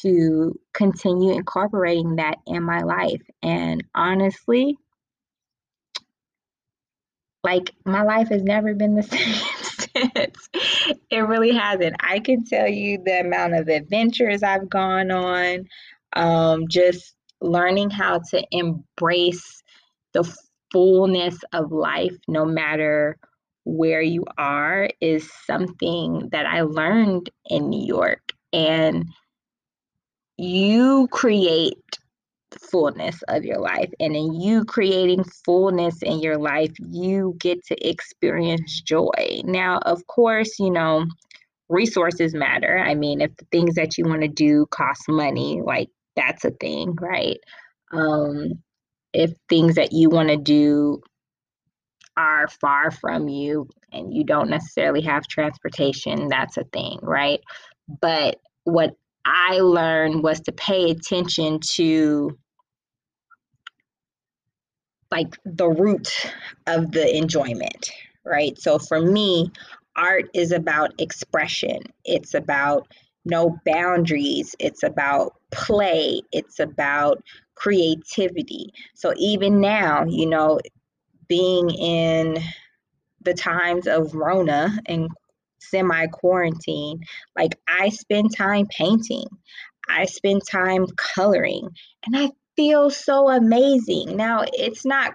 to 0.02 0.58
continue 0.72 1.32
incorporating 1.32 2.16
that 2.16 2.38
in 2.46 2.62
my 2.62 2.80
life. 2.80 3.22
And 3.42 3.82
honestly, 3.94 4.76
like 7.42 7.72
my 7.84 8.02
life 8.02 8.28
has 8.28 8.42
never 8.42 8.74
been 8.74 8.94
the 8.94 9.02
same 9.02 9.34
since. 10.04 10.48
it 11.10 11.20
really 11.20 11.52
hasn't. 11.52 11.96
I 12.00 12.20
can 12.20 12.44
tell 12.44 12.68
you 12.68 12.98
the 13.04 13.20
amount 13.20 13.54
of 13.54 13.68
adventures 13.68 14.42
I've 14.42 14.68
gone 14.68 15.10
on, 15.10 15.66
um, 16.14 16.68
just 16.68 17.14
learning 17.40 17.90
how 17.90 18.20
to 18.30 18.44
embrace 18.52 19.62
the 20.12 20.24
fullness 20.72 21.38
of 21.52 21.72
life, 21.72 22.16
no 22.28 22.44
matter 22.44 23.16
where 23.64 24.02
you 24.02 24.24
are, 24.38 24.88
is 25.00 25.30
something 25.46 26.28
that 26.32 26.46
I 26.46 26.62
learned 26.62 27.30
in 27.46 27.68
New 27.68 27.84
York. 27.84 28.32
And 28.52 29.04
you 30.38 31.08
create 31.10 31.98
fullness 32.70 33.22
of 33.28 33.44
your 33.44 33.58
life. 33.58 33.90
And 34.00 34.14
in 34.14 34.40
you 34.40 34.64
creating 34.64 35.24
fullness 35.44 36.02
in 36.02 36.20
your 36.20 36.38
life, 36.38 36.72
you 36.78 37.36
get 37.38 37.64
to 37.66 37.88
experience 37.88 38.80
joy. 38.82 39.42
Now, 39.44 39.78
of 39.78 40.06
course, 40.06 40.58
you 40.58 40.70
know, 40.70 41.06
resources 41.68 42.34
matter. 42.34 42.78
I 42.78 42.94
mean, 42.94 43.20
if 43.20 43.34
the 43.36 43.46
things 43.50 43.74
that 43.74 43.98
you 43.98 44.04
want 44.04 44.22
to 44.22 44.28
do 44.28 44.66
cost 44.70 45.02
money, 45.08 45.60
like 45.62 45.88
that's 46.14 46.44
a 46.44 46.50
thing, 46.50 46.94
right? 47.00 47.38
Um, 47.92 48.62
if 49.16 49.32
things 49.48 49.76
that 49.76 49.92
you 49.92 50.10
want 50.10 50.28
to 50.28 50.36
do 50.36 51.00
are 52.18 52.48
far 52.48 52.90
from 52.90 53.28
you 53.28 53.66
and 53.90 54.12
you 54.12 54.24
don't 54.24 54.50
necessarily 54.50 55.00
have 55.00 55.26
transportation, 55.26 56.28
that's 56.28 56.58
a 56.58 56.64
thing, 56.64 56.98
right? 57.02 57.40
But 58.02 58.38
what 58.64 58.90
I 59.24 59.60
learned 59.60 60.22
was 60.22 60.40
to 60.40 60.52
pay 60.52 60.90
attention 60.90 61.60
to 61.76 62.36
like 65.10 65.38
the 65.46 65.68
root 65.68 66.12
of 66.66 66.92
the 66.92 67.16
enjoyment, 67.16 67.90
right? 68.22 68.58
So 68.58 68.78
for 68.78 69.00
me, 69.00 69.50
art 69.96 70.28
is 70.34 70.52
about 70.52 70.92
expression. 71.00 71.80
It's 72.04 72.34
about 72.34 72.86
no 73.26 73.58
boundaries. 73.66 74.54
It's 74.58 74.82
about 74.82 75.34
play. 75.50 76.22
It's 76.32 76.58
about 76.60 77.22
creativity. 77.54 78.72
So 78.94 79.12
even 79.16 79.60
now, 79.60 80.04
you 80.04 80.26
know, 80.26 80.60
being 81.28 81.70
in 81.70 82.38
the 83.22 83.34
times 83.34 83.86
of 83.86 84.14
Rona 84.14 84.78
and 84.86 85.08
semi 85.58 86.06
quarantine, 86.06 87.00
like 87.36 87.58
I 87.68 87.88
spend 87.88 88.34
time 88.36 88.66
painting, 88.66 89.26
I 89.88 90.04
spend 90.06 90.42
time 90.50 90.86
coloring, 90.96 91.68
and 92.06 92.16
I 92.16 92.30
feel 92.54 92.90
so 92.90 93.28
amazing. 93.28 94.16
Now, 94.16 94.44
it's 94.52 94.84
not 94.84 95.14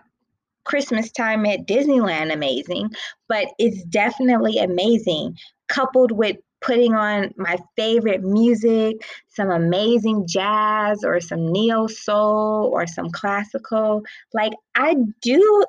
Christmas 0.63 1.11
time 1.11 1.45
at 1.45 1.67
Disneyland 1.67 2.31
amazing, 2.33 2.89
but 3.27 3.47
it's 3.57 3.83
definitely 3.85 4.59
amazing 4.59 5.37
coupled 5.67 6.11
with 6.11 6.37
putting 6.61 6.93
on 6.93 7.33
my 7.37 7.57
favorite 7.75 8.21
music, 8.21 9.03
some 9.27 9.49
amazing 9.49 10.27
jazz 10.27 11.03
or 11.03 11.19
some 11.19 11.51
neo 11.51 11.87
soul 11.87 12.69
or 12.73 12.85
some 12.87 13.09
classical. 13.09 14.03
Like 14.33 14.53
I 14.75 14.95
do 15.21 15.65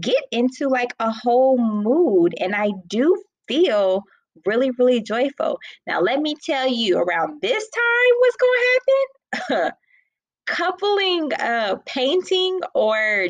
get 0.00 0.24
into 0.30 0.68
like 0.68 0.94
a 0.98 1.10
whole 1.10 1.58
mood 1.58 2.34
and 2.40 2.54
I 2.54 2.70
do 2.86 3.22
feel 3.48 4.04
really, 4.46 4.70
really 4.78 5.02
joyful. 5.02 5.58
Now, 5.86 6.00
let 6.00 6.20
me 6.20 6.34
tell 6.44 6.68
you 6.68 6.98
around 6.98 7.40
this 7.42 7.68
time, 7.68 8.12
what's 8.18 8.36
going 8.36 8.60
to 8.60 9.50
happen? 9.58 9.72
Coupling 10.46 11.32
uh, 11.34 11.76
painting 11.86 12.60
or 12.74 13.28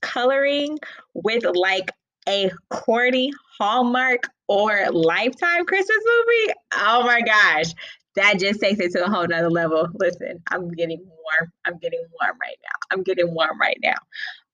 coloring 0.00 0.78
with 1.14 1.44
like 1.54 1.90
a 2.28 2.50
corny 2.70 3.32
Hallmark 3.58 4.24
or 4.48 4.90
Lifetime 4.90 5.66
Christmas 5.66 5.98
movie, 6.04 6.54
oh 6.74 7.04
my 7.04 7.22
gosh, 7.22 7.72
that 8.16 8.38
just 8.38 8.60
takes 8.60 8.80
it 8.80 8.92
to 8.92 9.04
a 9.04 9.10
whole 9.10 9.26
nother 9.26 9.50
level. 9.50 9.88
Listen, 9.94 10.42
I'm 10.50 10.70
getting 10.70 10.98
warm. 10.98 11.52
I'm 11.64 11.78
getting 11.78 12.04
warm 12.20 12.36
right 12.40 12.56
now. 12.62 12.78
I'm 12.90 13.02
getting 13.02 13.34
warm 13.34 13.60
right 13.60 13.78
now. 13.82 13.94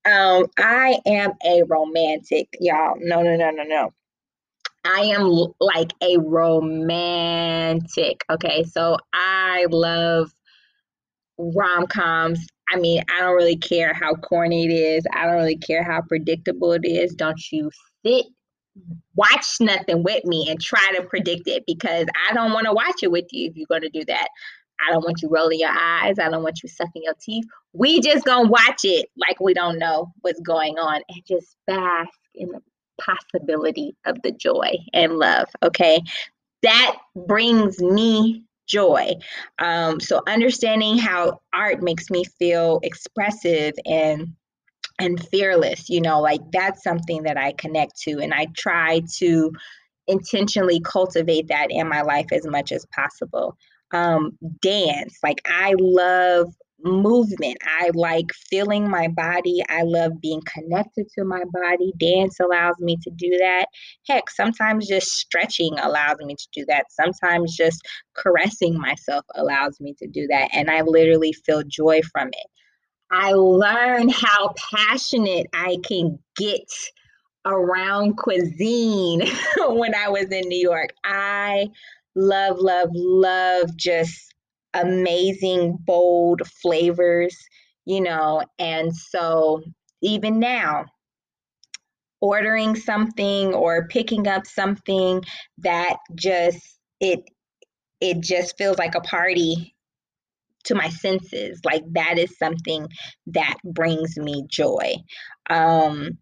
Um, 0.05 0.47
I 0.59 0.99
am 1.07 1.33
a 1.45 1.63
romantic, 1.65 2.49
y'all. 2.59 2.97
No, 2.99 3.23
no, 3.23 3.37
no, 3.37 3.51
no, 3.51 3.63
no. 3.63 3.93
I 4.85 5.03
am 5.03 5.47
like 5.61 5.93
a 6.03 6.19
romantic. 6.19 8.25
Okay, 8.29 8.65
so 8.65 8.97
I 9.13 9.67
love 9.71 10.33
rom 11.39 11.87
coms. 11.87 12.45
I 12.69 12.77
mean, 12.77 13.03
I 13.15 13.21
don't 13.21 13.37
really 13.37 13.57
care 13.57 13.95
how 13.95 14.15
corny 14.15 14.65
it 14.65 14.73
is. 14.73 15.05
I 15.13 15.27
don't 15.27 15.37
really 15.37 15.59
care 15.59 15.85
how 15.85 16.01
predictable 16.01 16.73
it 16.73 16.85
is. 16.85 17.15
Don't 17.15 17.41
you 17.53 17.71
sit, 18.05 18.27
watch 19.15 19.57
nothing 19.61 20.03
with 20.03 20.25
me 20.25 20.49
and 20.49 20.61
try 20.61 20.93
to 20.97 21.03
predict 21.03 21.47
it 21.47 21.65
because 21.67 22.07
I 22.29 22.35
don't 22.35 22.53
want 22.53 22.67
to 22.67 22.73
watch 22.73 23.03
it 23.03 23.11
with 23.11 23.27
you 23.31 23.51
if 23.51 23.57
you're 23.57 23.67
going 23.67 23.83
to 23.83 23.91
do 23.91 24.05
that. 24.07 24.29
I 24.87 24.93
don't 24.93 25.05
want 25.05 25.23
you 25.23 25.29
rolling 25.29 25.61
your 25.61 25.71
eyes. 25.71 26.19
I 26.19 26.29
don't 26.29 26.43
want 26.43 26.63
you 26.63 26.69
sucking 26.69 27.03
your 27.05 27.15
teeth. 27.21 27.45
We 27.73 28.01
just 28.01 28.25
gonna 28.25 28.49
watch 28.49 28.81
it 28.85 29.09
like 29.17 29.39
we 29.41 29.55
don't 29.55 29.79
know 29.79 30.13
what's 30.23 30.41
going 30.41 30.79
on 30.79 31.03
and 31.09 31.23
just 31.27 31.57
bask 31.67 32.11
in 32.35 32.49
the 32.49 32.61
possibility 33.01 33.97
of 34.05 34.21
the 34.23 34.33
joy 34.33 34.73
and 34.93 35.19
love. 35.19 35.49
Okay. 35.63 36.01
That 36.63 36.97
brings 37.15 37.81
me 37.81 38.45
joy. 38.67 39.13
Um, 39.59 40.01
so 40.01 40.23
understanding 40.27 40.99
how 40.99 41.41
art 41.53 41.83
makes 41.83 42.11
me 42.11 42.25
feel 42.39 42.81
expressive 42.83 43.75
and 43.85 44.35
and 45.03 45.29
fearless, 45.29 45.89
you 45.89 46.01
know, 46.01 46.21
like 46.21 46.41
that's 46.53 46.83
something 46.83 47.25
that 47.25 47.37
I 47.37 47.53
connect 47.53 48.01
to 48.03 48.19
and 48.21 48.33
I 48.33 48.47
try 48.57 49.03
to 49.19 49.53
intentionally 50.07 50.81
cultivate 50.81 51.49
that 51.49 51.69
in 51.71 51.89
my 51.89 52.03
life 52.03 52.27
as 52.33 52.47
much 52.47 52.73
as 52.73 52.87
possible. 52.95 53.57
Um, 53.93 54.39
dance, 54.63 55.19
like 55.23 55.41
I 55.47 55.75
love 55.79 56.55
movement. 56.85 57.57
I 57.63 57.91
like 57.95 58.33
feeling 58.51 58.89
my 58.89 59.09
body. 59.09 59.63
I 59.69 59.83
love 59.83 60.21
being 60.21 60.43
connected 60.53 61.07
to 61.15 61.25
my 61.25 61.43
body. 61.53 61.93
Dance 61.99 62.41
allows 62.41 62.77
me 62.79 62.97
to 63.03 63.11
do 63.11 63.31
that. 63.39 63.67
Heck, 64.09 64.31
sometimes 64.31 64.89
just 64.89 65.09
stretching 65.09 65.79
allows 65.79 66.19
me 66.19 66.35
to 66.35 66.49
do 66.53 66.65
that. 66.67 66.87
Sometimes 66.91 67.57
just 67.57 67.81
caressing 68.17 68.79
myself 68.79 69.25
allows 69.35 69.81
me 69.81 69.95
to 69.99 70.07
do 70.09 70.27
that. 70.29 70.49
And 70.53 70.71
I 70.71 70.83
literally 70.83 71.33
feel 71.33 71.63
joy 71.67 72.01
from 72.13 72.29
it. 72.29 72.47
I 73.13 73.33
learned 73.33 74.11
how 74.11 74.55
passionate 74.75 75.47
I 75.53 75.77
can 75.85 76.19
get 76.37 76.67
around 77.45 78.17
cuisine 78.17 79.21
when 79.59 79.95
I 79.95 80.09
was 80.09 80.33
in 80.33 80.49
New 80.49 80.59
York. 80.59 80.91
I 81.05 81.69
love, 82.15 82.59
love, 82.59 82.89
love 82.95 83.77
just 83.77 84.35
amazing, 84.73 85.77
bold 85.85 86.41
flavors, 86.63 87.37
you 87.85 88.01
know. 88.01 88.43
And 88.59 88.97
so 88.97 89.63
even 90.01 90.39
now, 90.39 90.87
ordering 92.23 92.77
something 92.77 93.53
or 93.53 93.89
picking 93.89 94.27
up 94.27 94.47
something 94.47 95.23
that 95.59 95.97
just 96.15 96.79
it 97.01 97.21
it 98.01 98.21
just 98.21 98.57
feels 98.57 98.79
like 98.79 98.95
a 98.95 99.01
party 99.01 99.72
to 100.65 100.75
my 100.75 100.89
senses 100.89 101.61
like 101.65 101.83
that 101.93 102.19
is 102.19 102.37
something 102.39 102.89
that 103.27 103.57
brings 103.65 104.17
me 104.17 104.45
joy 104.49 104.95
um 105.51 106.19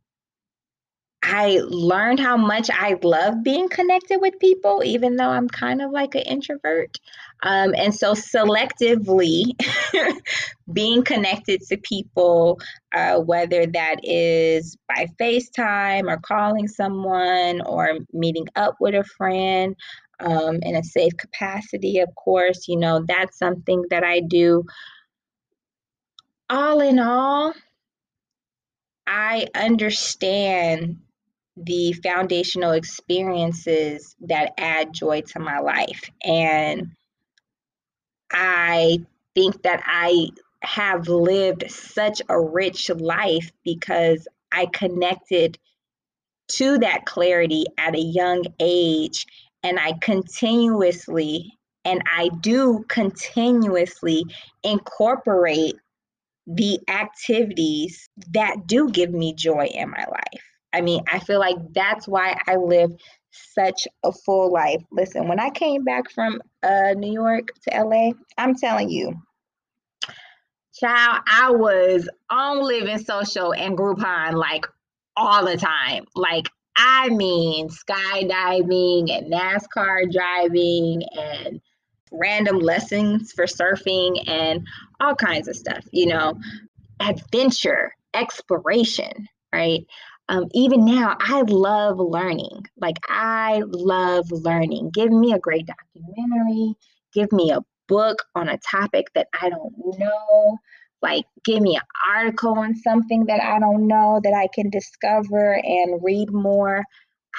I 1.23 1.61
learned 1.69 2.19
how 2.19 2.37
much 2.39 2.71
I 2.73 2.97
love 3.03 3.43
being 3.43 3.69
connected 3.69 4.21
with 4.21 4.39
people, 4.39 4.83
even 4.85 5.17
though 5.17 5.29
I'm 5.29 5.49
kind 5.49 5.83
of 5.83 5.91
like 5.91 6.15
an 6.15 6.23
introvert. 6.23 6.99
Um, 7.43 7.75
and 7.77 7.95
so, 7.95 8.13
selectively 8.13 9.53
being 10.73 11.03
connected 11.03 11.61
to 11.63 11.77
people, 11.77 12.59
uh, 12.95 13.19
whether 13.19 13.67
that 13.67 13.97
is 14.03 14.77
by 14.89 15.09
FaceTime 15.21 16.11
or 16.11 16.19
calling 16.19 16.69
someone 16.69 17.61
or 17.63 17.99
meeting 18.13 18.47
up 18.57 18.77
with 18.81 18.95
a 18.95 19.05
friend 19.05 19.77
um, 20.21 20.59
in 20.63 20.77
a 20.77 20.85
safe 20.85 21.17
capacity, 21.17 21.99
of 22.01 22.15
course, 22.15 22.69
you 22.69 22.77
know, 22.77 23.05
that's 23.07 23.39
something 23.39 23.85
that 23.91 24.05
I 24.05 24.21
do. 24.21 24.65
All 26.49 26.81
in 26.81 26.99
all, 26.99 27.55
I 29.07 29.47
understand 29.55 30.99
the 31.57 31.93
foundational 31.95 32.73
experiences 32.73 34.17
that 34.21 34.53
add 34.57 34.93
joy 34.93 35.23
to 35.23 35.41
my 35.41 35.59
life. 35.59 36.11
And 36.25 36.93
I 38.31 38.99
think 39.35 39.63
that 39.63 39.83
I 39.85 40.29
have 40.63 41.09
lived 41.09 41.71
such 41.71 42.23
a 42.29 42.41
rich 42.41 42.91
life 42.91 43.51
because 43.65 44.29
I 44.53 44.67
connected 44.67 45.59
to 46.53 46.79
that 46.79 47.07
clarity 47.07 47.65
at 47.79 47.95
a 47.95 48.01
young 48.01 48.45
age. 48.59 49.27
And 49.63 49.79
I 49.79 49.95
continuously, 50.01 51.59
and 51.85 52.03
I 52.11 52.31
do 52.41 52.85
continuously 52.89 54.25
incorporate 54.63 55.75
the 56.47 56.81
activities 56.89 58.09
that 58.33 58.67
do 58.67 58.91
give 58.91 59.11
me 59.11 59.35
joy 59.35 59.67
in 59.67 59.91
my 59.91 60.05
life. 60.11 60.43
I 60.73 60.81
mean, 60.81 61.03
I 61.13 61.19
feel 61.19 61.39
like 61.39 61.57
that's 61.73 62.07
why 62.07 62.37
I 62.47 62.57
live 62.57 62.93
such 63.31 63.87
a 64.05 64.13
full 64.13 64.53
life. 64.53 64.83
Listen, 64.91 65.29
when 65.29 65.41
I 65.41 65.51
came 65.51 65.85
back 65.85 66.11
from 66.11 66.41
uh, 66.63 66.95
New 66.97 67.13
York 67.13 67.49
to 67.69 67.85
LA, 67.85 68.13
I'm 68.39 68.55
telling 68.55 68.91
you, 68.91 69.15
child, 70.75 71.23
I 71.27 71.51
was 71.51 72.09
on 72.31 72.63
Living 72.63 72.99
Social 72.99 73.53
and 73.53 73.77
Groupon 73.77 74.35
like 74.35 74.67
all 75.17 75.45
the 75.45 75.57
time. 75.57 76.05
Like, 76.15 76.49
I 76.77 77.09
mean, 77.11 77.69
skydiving 77.69 79.11
and 79.11 79.33
NASCAR 79.33 80.11
driving 80.13 81.03
and 81.13 81.61
random 82.13 82.59
lessons 82.59 83.33
for 83.33 83.45
surfing 83.45 84.29
and 84.29 84.67
all 85.01 85.15
kinds 85.15 85.49
of 85.49 85.57
stuff, 85.57 85.85
you 85.93 86.07
know, 86.07 86.39
adventure, 87.01 87.93
exploration, 88.15 89.29
right? 89.53 89.87
um, 90.31 90.47
even 90.55 90.85
now, 90.85 91.17
I 91.19 91.43
love 91.43 91.99
learning. 91.99 92.67
Like, 92.81 92.99
I 93.09 93.63
love 93.67 94.31
learning. 94.31 94.91
Give 94.95 95.11
me 95.11 95.33
a 95.33 95.41
great 95.41 95.67
documentary, 95.67 96.75
give 97.13 97.33
me 97.33 97.51
a 97.51 97.65
book 97.89 98.23
on 98.37 98.49
a 98.49 98.57
topic 98.59 99.09
that 99.17 99.27
I 99.39 99.51
don't 99.51 99.75
know. 99.99 100.59
Like, 101.03 101.25
give 101.45 101.61
me 101.61 101.77
an 101.77 101.83
article 102.15 102.59
on 102.59 102.75
something 102.77 103.25
that 103.27 103.43
I 103.43 103.59
don't 103.59 103.87
know 103.87 104.21
that 104.23 104.35
I 104.35 104.49
can 104.55 104.71
discover 104.71 105.55
and 105.55 106.01
read 106.03 106.31
more. 106.33 106.85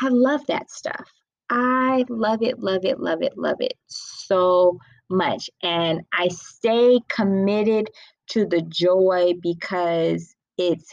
I 0.02 0.08
love 0.10 0.46
that 0.48 0.72
stuff. 0.72 1.12
I 1.50 2.06
love 2.10 2.42
it, 2.42 2.60
love 2.60 2.86
it, 2.86 3.00
love 3.00 3.22
it, 3.22 3.38
love 3.38 3.58
it 3.60 3.74
so 3.88 4.80
much. 5.10 5.50
And 5.62 6.02
I 6.14 6.30
stay 6.30 7.00
committed 7.10 7.90
to 8.30 8.46
the 8.46 8.62
joy 8.62 9.34
because 9.42 10.34
it's 10.58 10.92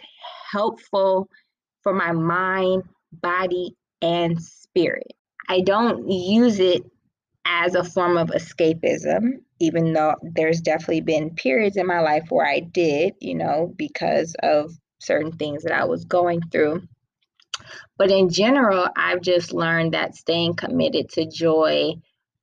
helpful 0.51 1.29
for 1.83 1.95
my 1.95 2.13
mind, 2.13 2.83
body, 3.13 3.77
and 4.03 4.43
spirit. 4.43 5.13
I 5.49 5.61
don't 5.61 6.11
use 6.11 6.59
it 6.59 6.83
as 7.47 7.75
a 7.75 7.85
form 7.85 8.17
of 8.19 8.29
escapism, 8.29 9.41
even 9.61 9.93
though 9.93 10.15
there's 10.23 10.61
definitely 10.61 11.01
been 11.01 11.35
periods 11.35 11.77
in 11.77 11.87
my 11.87 12.01
life 12.01 12.27
where 12.31 12.47
I 12.47 12.61
did, 12.61 13.15
you 13.21 13.35
know, 13.35 13.73
because 13.77 14.35
of 14.43 14.73
certain 15.01 15.33
things 15.33 15.63
that 15.63 15.73
I 15.73 15.85
was 15.85 16.05
going 16.05 16.41
through. 16.51 16.83
But 17.97 18.11
in 18.11 18.29
general, 18.29 18.89
I've 18.97 19.21
just 19.21 19.53
learned 19.53 19.95
that 19.95 20.15
staying 20.15 20.55
committed 20.55 21.09
to 21.11 21.29
joy, 21.29 21.95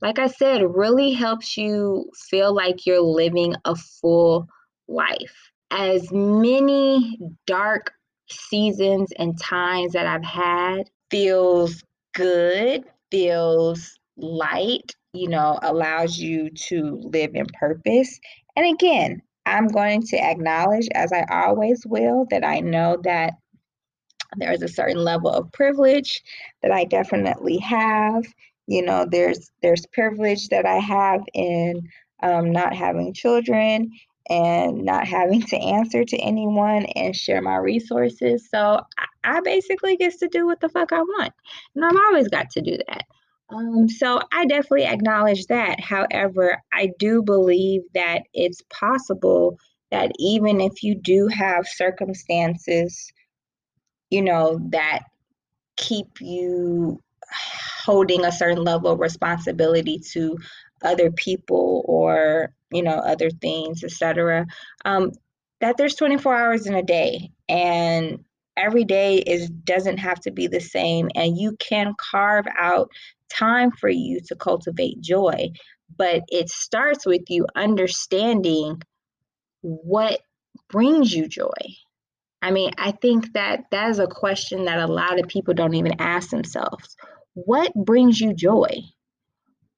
like 0.02 0.20
I 0.20 0.28
said, 0.28 0.62
really 0.76 1.14
helps 1.14 1.58
you 1.58 2.12
feel 2.30 2.54
like 2.54 2.86
you're 2.86 3.02
living 3.02 3.56
a 3.64 3.76
full 3.76 4.48
life. 4.88 5.52
As 5.72 6.12
many 6.12 7.18
dark 7.48 7.92
seasons 8.30 9.12
and 9.18 9.40
times 9.40 9.94
that 9.94 10.06
I've 10.06 10.24
had 10.24 10.90
feels 11.10 11.84
good, 12.14 12.84
feels 13.12 13.98
light, 14.18 14.96
you 15.16 15.30
know, 15.30 15.60
allows 15.62 16.18
you 16.18 16.50
to 16.50 17.00
live 17.04 17.36
in 17.36 17.46
purpose. 17.60 18.20
And 18.56 18.74
again, 18.74 19.22
I'm 19.46 19.68
going 19.68 20.02
to 20.04 20.18
acknowledge, 20.18 20.88
as 20.94 21.12
I 21.12 21.26
always 21.30 21.86
will, 21.86 22.26
that 22.32 22.44
I 22.44 22.60
know 22.60 22.98
that 23.04 23.34
there's 24.38 24.62
a 24.62 24.68
certain 24.68 25.04
level 25.04 25.30
of 25.30 25.52
privilege 25.52 26.22
that 26.62 26.72
I 26.72 26.86
definitely 26.86 27.58
have. 27.60 28.26
You 28.68 28.82
know, 28.82 29.06
there's 29.10 29.52
there's 29.62 29.86
privilege 29.94 30.50
that 30.50 30.66
I 30.66 30.78
have 30.78 31.22
in 31.34 31.88
um, 32.24 32.52
not 32.52 32.76
having 32.76 33.14
children 33.14 33.92
and 34.30 34.84
not 34.84 35.08
having 35.08 35.42
to 35.44 35.58
answer 35.58 36.04
to 36.04 36.18
anyone 36.18 36.86
and 36.96 37.16
share 37.16 37.42
my 37.42 37.58
resources. 37.58 38.50
So 38.50 38.82
I 39.24 39.42
basically 39.42 39.98
get 39.98 40.18
to 40.20 40.28
do 40.28 40.48
what 40.48 40.60
the 40.60 40.70
fuck 40.70 40.92
I 40.92 41.02
want, 41.02 41.34
and 41.76 41.86
I've 41.86 41.96
always 42.08 42.28
got 42.28 42.50
to 42.52 42.62
do 42.62 42.78
that. 42.88 43.06
Um, 43.50 43.88
so 43.88 44.22
I 44.34 44.46
definitely 44.46 44.86
acknowledge 44.86 45.46
that. 45.48 45.80
However, 45.80 46.62
I 46.74 46.92
do 47.00 47.22
believe 47.22 47.82
that 47.94 48.24
it's 48.34 48.62
possible 48.74 49.58
that 49.92 50.12
even 50.18 50.62
if 50.62 50.84
you 50.84 50.96
do 50.96 51.28
have 51.28 51.68
circumstances 51.68 53.12
you 54.10 54.22
know, 54.22 54.60
that 54.70 55.04
keep 55.78 56.22
you 56.22 57.02
holding 57.84 58.24
a 58.24 58.32
certain 58.32 58.64
level 58.64 58.92
of 58.92 59.00
responsibility 59.00 60.00
to 60.00 60.38
other 60.84 61.12
people 61.12 61.84
or 61.88 62.54
you 62.72 62.84
know 62.84 62.98
other 63.00 63.30
things 63.30 63.84
etc 63.84 64.46
um, 64.86 65.12
that 65.60 65.78
there's 65.78 65.96
24 65.96 66.36
hours 66.36 66.68
in 66.68 66.76
a 66.76 66.84
day 66.84 67.32
and 67.50 68.24
every 68.58 68.84
day 68.84 69.18
is 69.18 69.50
doesn't 69.50 69.98
have 69.98 70.20
to 70.20 70.32
be 70.32 70.48
the 70.48 70.60
same 70.60 71.10
and 71.16 71.38
you 71.38 71.56
can 71.60 71.94
carve 71.98 72.46
out 72.58 72.90
time 73.38 73.72
for 73.72 73.90
you 73.90 74.20
to 74.28 74.36
cultivate 74.36 75.02
joy 75.02 75.50
but 75.98 76.22
it 76.30 76.50
starts 76.50 77.06
with 77.06 77.24
you 77.30 77.46
understanding 77.56 78.82
what 79.62 80.20
brings 80.70 81.14
you 81.14 81.28
joy 81.28 81.52
I 82.42 82.52
mean, 82.52 82.74
I 82.78 82.92
think 82.92 83.34
that 83.34 83.66
that 83.72 83.90
is 83.90 83.98
a 83.98 84.06
question 84.06 84.66
that 84.66 84.78
a 84.78 84.86
lot 84.86 85.20
of 85.20 85.28
people 85.28 85.56
don't 85.56 85.74
even 85.74 86.00
ask 86.00 86.30
themselves. 86.30 86.96
What 87.34 87.74
brings 87.74 88.22
you 88.22 88.36
joy? 88.36 88.68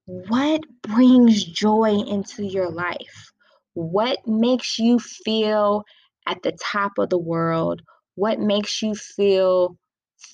What 0.06 0.62
brings 0.82 1.44
joy 1.46 2.00
into 2.08 2.44
your 2.44 2.70
life? 2.70 3.32
What 3.74 4.20
makes 4.28 4.80
you 4.80 5.00
feel 5.00 5.86
at 6.28 6.42
the 6.44 6.58
top 6.62 6.98
of 6.98 7.10
the 7.10 7.18
world? 7.18 7.82
What 8.16 8.40
makes 8.40 8.82
you 8.82 8.96
feel 8.96 9.78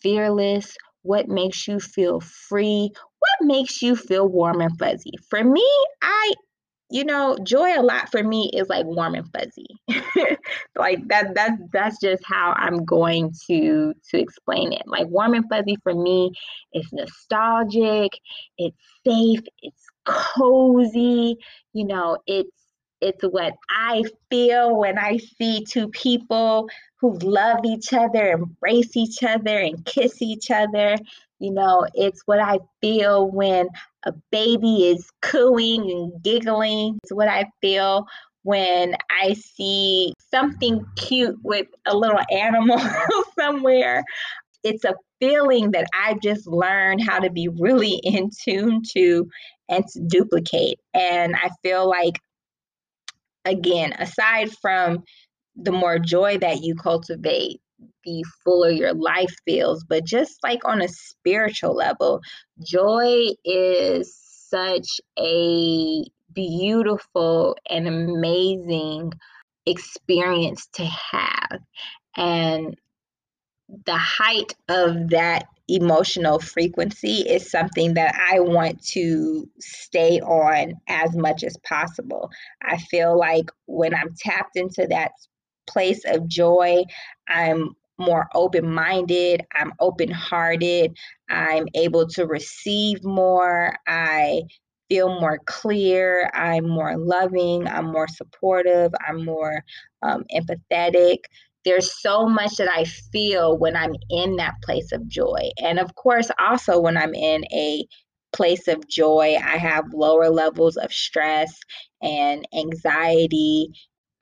fearless? 0.01 0.75
What 1.03 1.27
makes 1.27 1.67
you 1.67 1.79
feel 1.79 2.19
free? 2.19 2.91
What 3.39 3.47
makes 3.47 3.81
you 3.81 3.95
feel 3.95 4.27
warm 4.27 4.61
and 4.61 4.77
fuzzy? 4.77 5.13
For 5.29 5.43
me, 5.43 5.67
I 6.01 6.33
you 6.89 7.03
know, 7.03 7.35
joy 7.41 7.75
a 7.75 7.81
lot 7.81 8.11
for 8.11 8.23
me 8.23 8.51
is 8.53 8.69
like 8.69 8.85
warm 8.85 9.15
and 9.15 9.27
fuzzy. 9.33 9.65
like 10.75 11.07
that 11.07 11.33
that's 11.33 11.59
that's 11.71 11.99
just 11.99 12.21
how 12.23 12.53
I'm 12.55 12.85
going 12.85 13.33
to 13.47 13.95
to 14.11 14.19
explain 14.19 14.73
it. 14.73 14.83
Like 14.85 15.07
warm 15.07 15.33
and 15.33 15.49
fuzzy 15.49 15.77
for 15.81 15.95
me 15.95 16.33
is 16.71 16.87
nostalgic, 16.93 18.11
it's 18.59 18.77
safe, 19.07 19.39
it's 19.63 19.83
cozy, 20.05 21.37
you 21.73 21.85
know, 21.87 22.19
it's 22.27 22.51
it's 23.01 23.23
what 23.23 23.55
I 23.69 24.03
feel 24.29 24.77
when 24.77 24.97
I 24.99 25.17
see 25.17 25.65
two 25.65 25.89
people 25.89 26.69
who 27.01 27.17
love 27.17 27.59
each 27.65 27.91
other, 27.91 28.31
embrace 28.31 28.95
each 28.95 29.23
other, 29.23 29.57
and 29.57 29.83
kiss 29.83 30.21
each 30.21 30.51
other. 30.51 30.97
You 31.43 31.51
know, 31.51 31.85
it's 31.93 32.21
what 32.25 32.39
I 32.39 32.59
feel 32.79 33.29
when 33.29 33.67
a 34.05 34.13
baby 34.31 34.87
is 34.87 35.09
cooing 35.21 35.91
and 35.91 36.23
giggling. 36.23 36.97
It's 37.03 37.11
what 37.11 37.27
I 37.27 37.51
feel 37.59 38.07
when 38.43 38.95
I 39.11 39.33
see 39.33 40.13
something 40.31 40.85
cute 40.95 41.37
with 41.43 41.67
a 41.85 41.97
little 41.97 42.21
animal 42.31 42.79
somewhere. 43.37 44.05
It's 44.63 44.85
a 44.85 44.95
feeling 45.19 45.71
that 45.71 45.87
I've 45.93 46.21
just 46.21 46.47
learned 46.47 47.03
how 47.03 47.19
to 47.19 47.29
be 47.29 47.49
really 47.49 47.95
in 48.05 48.29
tune 48.41 48.81
to 48.95 49.27
and 49.67 49.85
to 49.85 49.99
duplicate. 49.99 50.79
And 50.93 51.35
I 51.35 51.49
feel 51.61 51.89
like, 51.89 52.21
again, 53.43 53.91
aside 53.99 54.49
from 54.61 55.03
the 55.57 55.73
more 55.73 55.99
joy 55.99 56.37
that 56.37 56.61
you 56.61 56.75
cultivate, 56.75 57.59
the 58.03 58.23
fuller 58.43 58.69
your 58.69 58.93
life 58.93 59.35
feels. 59.45 59.83
But 59.83 60.05
just 60.05 60.41
like 60.43 60.65
on 60.65 60.81
a 60.81 60.87
spiritual 60.87 61.75
level, 61.75 62.21
joy 62.61 63.27
is 63.45 64.15
such 64.49 65.01
a 65.19 66.03
beautiful 66.33 67.57
and 67.69 67.87
amazing 67.87 69.13
experience 69.65 70.67
to 70.73 70.85
have. 70.85 71.59
And 72.15 72.75
the 73.85 73.97
height 73.97 74.53
of 74.69 75.09
that 75.09 75.45
emotional 75.67 76.39
frequency 76.39 77.21
is 77.21 77.49
something 77.49 77.93
that 77.93 78.15
I 78.29 78.39
want 78.39 78.83
to 78.87 79.49
stay 79.59 80.19
on 80.19 80.73
as 80.87 81.15
much 81.15 81.43
as 81.43 81.57
possible. 81.57 82.29
I 82.61 82.77
feel 82.77 83.17
like 83.17 83.49
when 83.65 83.95
I'm 83.95 84.13
tapped 84.17 84.57
into 84.57 84.85
that 84.87 85.11
place 85.67 86.03
of 86.05 86.27
joy, 86.27 86.83
I'm 87.27 87.75
more 87.97 88.27
open 88.33 88.71
minded, 88.71 89.45
I'm 89.53 89.73
open 89.79 90.09
hearted, 90.11 90.95
I'm 91.29 91.67
able 91.75 92.07
to 92.09 92.25
receive 92.25 93.03
more, 93.03 93.75
I 93.87 94.43
feel 94.89 95.19
more 95.19 95.39
clear, 95.45 96.29
I'm 96.33 96.67
more 96.67 96.97
loving, 96.97 97.67
I'm 97.67 97.85
more 97.85 98.07
supportive, 98.07 98.91
I'm 99.07 99.23
more 99.23 99.63
um, 100.01 100.23
empathetic. 100.35 101.19
There's 101.65 102.01
so 102.01 102.27
much 102.27 102.57
that 102.57 102.69
I 102.69 102.83
feel 102.83 103.57
when 103.57 103.75
I'm 103.75 103.95
in 104.09 104.35
that 104.35 104.55
place 104.63 104.91
of 104.91 105.07
joy. 105.07 105.49
And 105.61 105.79
of 105.79 105.95
course, 105.95 106.29
also 106.39 106.79
when 106.79 106.97
I'm 106.97 107.13
in 107.13 107.45
a 107.53 107.85
place 108.33 108.67
of 108.67 108.87
joy, 108.87 109.37
I 109.41 109.57
have 109.57 109.93
lower 109.93 110.29
levels 110.29 110.75
of 110.75 110.91
stress 110.91 111.57
and 112.01 112.45
anxiety 112.53 113.69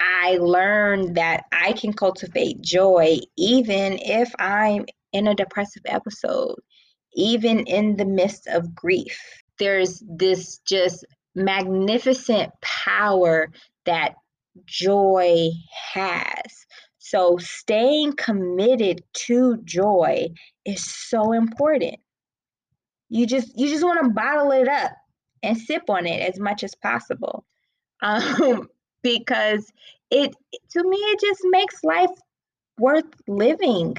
I 0.02 0.38
learned 0.38 1.16
that 1.16 1.46
I 1.52 1.74
can 1.74 1.94
cultivate 1.94 2.62
joy 2.62 3.20
even 3.38 4.00
if 4.00 4.34
I'm 4.40 4.86
in 5.14 5.28
a 5.28 5.36
depressive 5.36 5.84
episode, 5.86 6.56
even 7.14 7.60
in 7.60 7.98
the 7.98 8.06
midst 8.06 8.48
of 8.48 8.74
grief. 8.74 9.20
There's 9.60 10.04
this 10.08 10.58
just 10.60 11.06
magnificent 11.36 12.52
power 12.62 13.52
that 13.86 14.16
joy 14.66 15.50
has. 15.94 16.66
So 16.98 17.38
staying 17.38 18.14
committed 18.14 19.04
to 19.26 19.58
joy 19.64 20.30
is 20.66 20.84
so 20.84 21.34
important. 21.34 21.98
You 23.10 23.28
just 23.28 23.58
you 23.60 23.70
just 23.70 23.84
want 23.84 24.04
to 24.04 24.10
bottle 24.10 24.52
it 24.52 24.68
up 24.68 24.94
and 25.44 25.58
sip 25.58 25.90
on 25.90 26.08
it 26.08 26.22
as 26.22 26.40
much 26.40 26.64
as 26.64 26.74
possible. 26.76 27.46
Um, 28.04 28.68
because 29.04 29.72
it 30.10 30.36
to 30.72 30.84
me 30.84 30.98
it 30.98 31.20
just 31.22 31.42
makes 31.46 31.84
life 31.84 32.12
worth 32.80 33.06
living. 33.28 33.96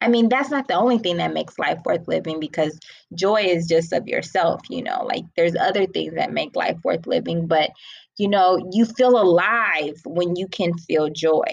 I 0.00 0.08
mean, 0.08 0.28
that's 0.28 0.50
not 0.50 0.66
the 0.66 0.74
only 0.74 0.98
thing 0.98 1.18
that 1.18 1.32
makes 1.32 1.58
life 1.60 1.78
worth 1.84 2.08
living 2.08 2.40
because 2.40 2.78
joy 3.14 3.42
is 3.42 3.68
just 3.68 3.92
of 3.92 4.08
yourself, 4.08 4.60
you 4.68 4.82
know, 4.82 5.04
like 5.04 5.24
there's 5.36 5.54
other 5.54 5.86
things 5.86 6.14
that 6.14 6.32
make 6.32 6.56
life 6.56 6.78
worth 6.82 7.06
living, 7.06 7.46
but 7.46 7.70
you 8.18 8.28
know, 8.28 8.58
you 8.72 8.84
feel 8.84 9.20
alive 9.20 10.00
when 10.04 10.34
you 10.34 10.48
can 10.48 10.76
feel 10.78 11.08
joy. 11.08 11.44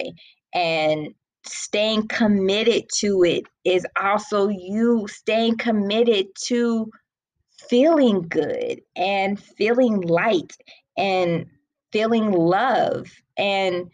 And 0.52 1.14
staying 1.46 2.08
committed 2.08 2.84
to 2.98 3.22
it 3.22 3.44
is 3.64 3.86
also 4.00 4.48
you 4.48 5.06
staying 5.08 5.56
committed 5.56 6.26
to 6.46 6.90
feeling 7.68 8.22
good 8.28 8.80
and 8.96 9.40
feeling 9.40 10.00
light 10.00 10.56
and 10.96 11.46
feeling 11.92 12.32
love 12.32 13.10
and 13.36 13.90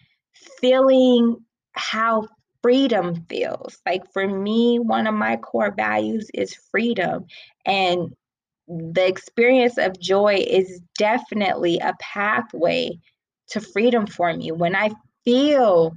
feeling 0.61 1.37
how 1.73 2.29
freedom 2.63 3.25
feels. 3.29 3.79
Like 3.87 4.11
for 4.13 4.27
me, 4.27 4.79
one 4.79 5.07
of 5.07 5.15
my 5.15 5.37
core 5.37 5.73
values 5.75 6.31
is 6.35 6.55
freedom. 6.55 7.27
And 7.65 8.15
the 8.69 9.07
experience 9.07 9.79
of 9.79 9.99
joy 10.01 10.45
is 10.47 10.81
definitely 10.99 11.79
a 11.79 11.95
pathway 12.01 12.99
to 13.49 13.61
freedom 13.61 14.07
for 14.07 14.33
me. 14.35 14.51
When 14.53 14.75
I 14.75 14.91
feel 15.25 15.95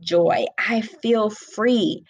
joy, 0.00 0.46
I 0.58 0.80
feel 0.80 1.30
free 1.30 2.04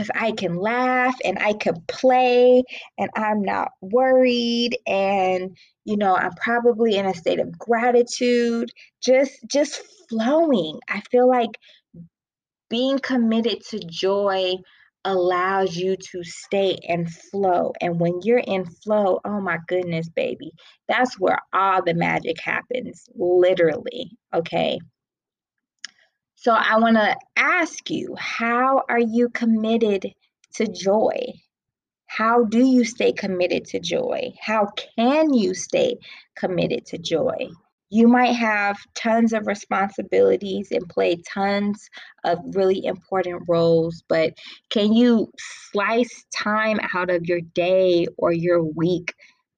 because 0.00 0.10
I 0.18 0.32
can 0.32 0.56
laugh 0.56 1.14
and 1.24 1.38
I 1.38 1.52
can 1.52 1.74
play 1.86 2.62
and 2.98 3.10
I'm 3.14 3.42
not 3.42 3.68
worried 3.82 4.78
and 4.86 5.54
you 5.84 5.98
know 5.98 6.16
I'm 6.16 6.32
probably 6.32 6.96
in 6.96 7.04
a 7.04 7.14
state 7.14 7.38
of 7.38 7.58
gratitude 7.58 8.70
just 9.02 9.32
just 9.46 9.82
flowing. 10.08 10.80
I 10.88 11.02
feel 11.10 11.28
like 11.28 11.50
being 12.70 12.98
committed 12.98 13.60
to 13.70 13.80
joy 13.90 14.54
allows 15.04 15.76
you 15.76 15.96
to 15.96 16.22
stay 16.22 16.78
in 16.82 17.06
flow. 17.06 17.72
And 17.80 18.00
when 18.00 18.20
you're 18.22 18.38
in 18.38 18.64
flow, 18.64 19.20
oh 19.24 19.40
my 19.40 19.58
goodness, 19.66 20.08
baby, 20.08 20.52
that's 20.88 21.18
where 21.18 21.38
all 21.52 21.82
the 21.84 21.94
magic 21.94 22.40
happens, 22.40 23.04
literally. 23.14 24.12
Okay. 24.34 24.78
So 26.42 26.52
I 26.52 26.78
want 26.78 26.96
to 26.96 27.14
ask 27.36 27.90
you, 27.90 28.16
how 28.18 28.82
are 28.88 28.98
you 28.98 29.28
committed 29.28 30.06
to 30.54 30.66
joy? 30.66 31.34
How 32.06 32.44
do 32.44 32.64
you 32.64 32.82
stay 32.84 33.12
committed 33.12 33.66
to 33.66 33.78
joy? 33.78 34.32
How 34.40 34.68
can 34.96 35.34
you 35.34 35.52
stay 35.52 35.98
committed 36.36 36.86
to 36.86 36.96
joy? 36.96 37.50
you 37.92 38.06
might 38.06 38.34
have 38.36 38.78
tons 38.94 39.32
of 39.32 39.48
responsibilities 39.48 40.68
and 40.70 40.88
play 40.88 41.16
tons 41.28 41.90
of 42.24 42.38
really 42.54 42.84
important 42.84 43.42
roles, 43.48 44.04
but 44.08 44.32
can 44.70 44.92
you 44.92 45.28
slice 45.72 46.24
time 46.32 46.78
out 46.94 47.10
of 47.10 47.26
your 47.26 47.40
day 47.40 48.06
or 48.16 48.32
your 48.32 48.62
week 48.62 49.12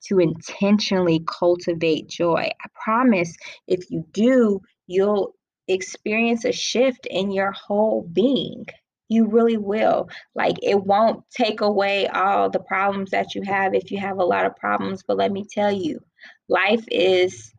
to 0.04 0.18
intentionally 0.18 1.22
cultivate 1.26 2.08
joy? 2.08 2.48
I 2.64 2.68
promise 2.82 3.36
if 3.68 3.90
you 3.90 4.02
do, 4.12 4.62
you'll 4.86 5.34
experience 5.68 6.44
a 6.44 6.52
shift 6.52 7.06
in 7.06 7.30
your 7.30 7.52
whole 7.52 8.02
being. 8.12 8.66
You 9.08 9.26
really 9.26 9.58
will. 9.58 10.08
Like, 10.34 10.56
it 10.62 10.84
won't 10.84 11.22
take 11.30 11.60
away 11.60 12.08
all 12.08 12.48
the 12.48 12.60
problems 12.60 13.10
that 13.10 13.34
you 13.34 13.42
have 13.42 13.74
if 13.74 13.90
you 13.90 13.98
have 13.98 14.18
a 14.18 14.24
lot 14.24 14.46
of 14.46 14.56
problems, 14.56 15.02
but 15.06 15.18
let 15.18 15.32
me 15.32 15.44
tell 15.44 15.70
you, 15.70 16.00
life 16.48 16.84
is 16.90 17.52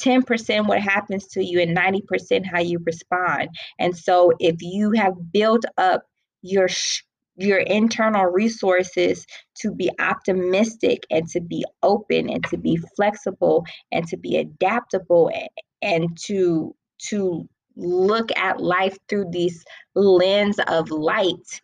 10% 0.00 0.66
what 0.66 0.80
happens 0.80 1.26
to 1.28 1.44
you 1.44 1.60
and 1.60 1.76
90% 1.76 2.44
how 2.44 2.60
you 2.60 2.78
respond. 2.84 3.48
And 3.78 3.96
so 3.96 4.32
if 4.40 4.56
you 4.60 4.92
have 4.92 5.32
built 5.32 5.64
up 5.78 6.02
your 6.42 6.68
sh- 6.68 7.02
your 7.38 7.58
internal 7.58 8.24
resources 8.24 9.26
to 9.54 9.70
be 9.70 9.90
optimistic 9.98 11.04
and 11.10 11.28
to 11.28 11.40
be 11.40 11.64
open 11.82 12.30
and 12.30 12.42
to 12.44 12.56
be 12.56 12.78
flexible 12.96 13.64
and 13.92 14.08
to 14.08 14.16
be 14.16 14.38
adaptable 14.38 15.30
and, 15.34 15.48
and 15.82 16.18
to 16.24 16.74
to 16.98 17.48
look 17.76 18.30
at 18.36 18.60
life 18.60 18.96
through 19.08 19.30
this 19.30 19.64
lens 19.94 20.58
of 20.66 20.90
light 20.90 21.60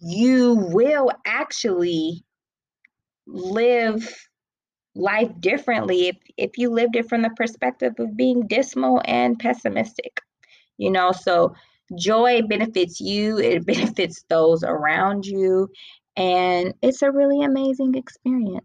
you 0.00 0.54
will 0.54 1.10
actually 1.26 2.24
live 3.26 4.28
life 4.94 5.30
differently 5.40 6.08
if, 6.08 6.16
if 6.36 6.58
you 6.58 6.70
lived 6.70 6.96
it 6.96 7.08
from 7.08 7.22
the 7.22 7.30
perspective 7.36 7.94
of 7.98 8.16
being 8.16 8.46
dismal 8.46 9.02
and 9.04 9.38
pessimistic. 9.38 10.20
You 10.76 10.90
know, 10.90 11.12
so 11.12 11.54
joy 11.96 12.42
benefits 12.42 13.00
you, 13.00 13.38
it 13.38 13.66
benefits 13.66 14.24
those 14.28 14.62
around 14.62 15.26
you, 15.26 15.68
and 16.16 16.74
it's 16.82 17.02
a 17.02 17.10
really 17.10 17.42
amazing 17.42 17.94
experience. 17.94 18.64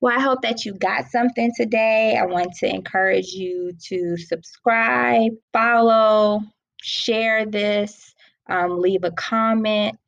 Well, 0.00 0.16
I 0.16 0.20
hope 0.20 0.42
that 0.42 0.64
you 0.64 0.74
got 0.74 1.06
something 1.10 1.52
today. 1.56 2.18
I 2.20 2.26
want 2.26 2.52
to 2.56 2.68
encourage 2.68 3.28
you 3.28 3.72
to 3.88 4.16
subscribe, 4.16 5.32
follow, 5.52 6.42
share 6.82 7.46
this, 7.46 8.14
um, 8.48 8.80
leave 8.80 9.04
a 9.04 9.12
comment. 9.12 9.98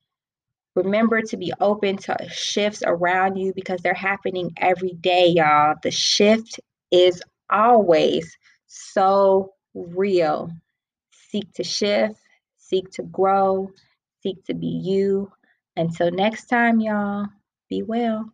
Remember 0.75 1.23
to 1.23 1.37
be 1.37 1.53
open 1.61 1.97
to 1.99 2.17
shifts 2.31 2.83
around 2.85 3.37
you 3.37 3.53
because 3.55 3.81
they're 3.83 3.95
happening 3.95 4.53
every 4.57 4.95
day, 4.95 5.29
y'all. 5.29 5.77
The 5.83 5.93
shift 5.93 6.61
is 6.91 7.23
always 7.51 8.37
so 8.67 9.53
real. 9.75 10.51
Seek 11.31 11.53
to 11.55 11.65
shift, 11.65 12.17
seek 12.59 12.91
to 12.93 13.03
grow, 13.05 13.71
seek 14.23 14.45
to 14.47 14.55
be 14.55 14.67
you. 14.67 15.31
Until 15.77 16.11
next 16.11 16.47
time, 16.47 16.81
y'all, 16.81 17.27
be 17.71 17.83
well. 17.83 18.34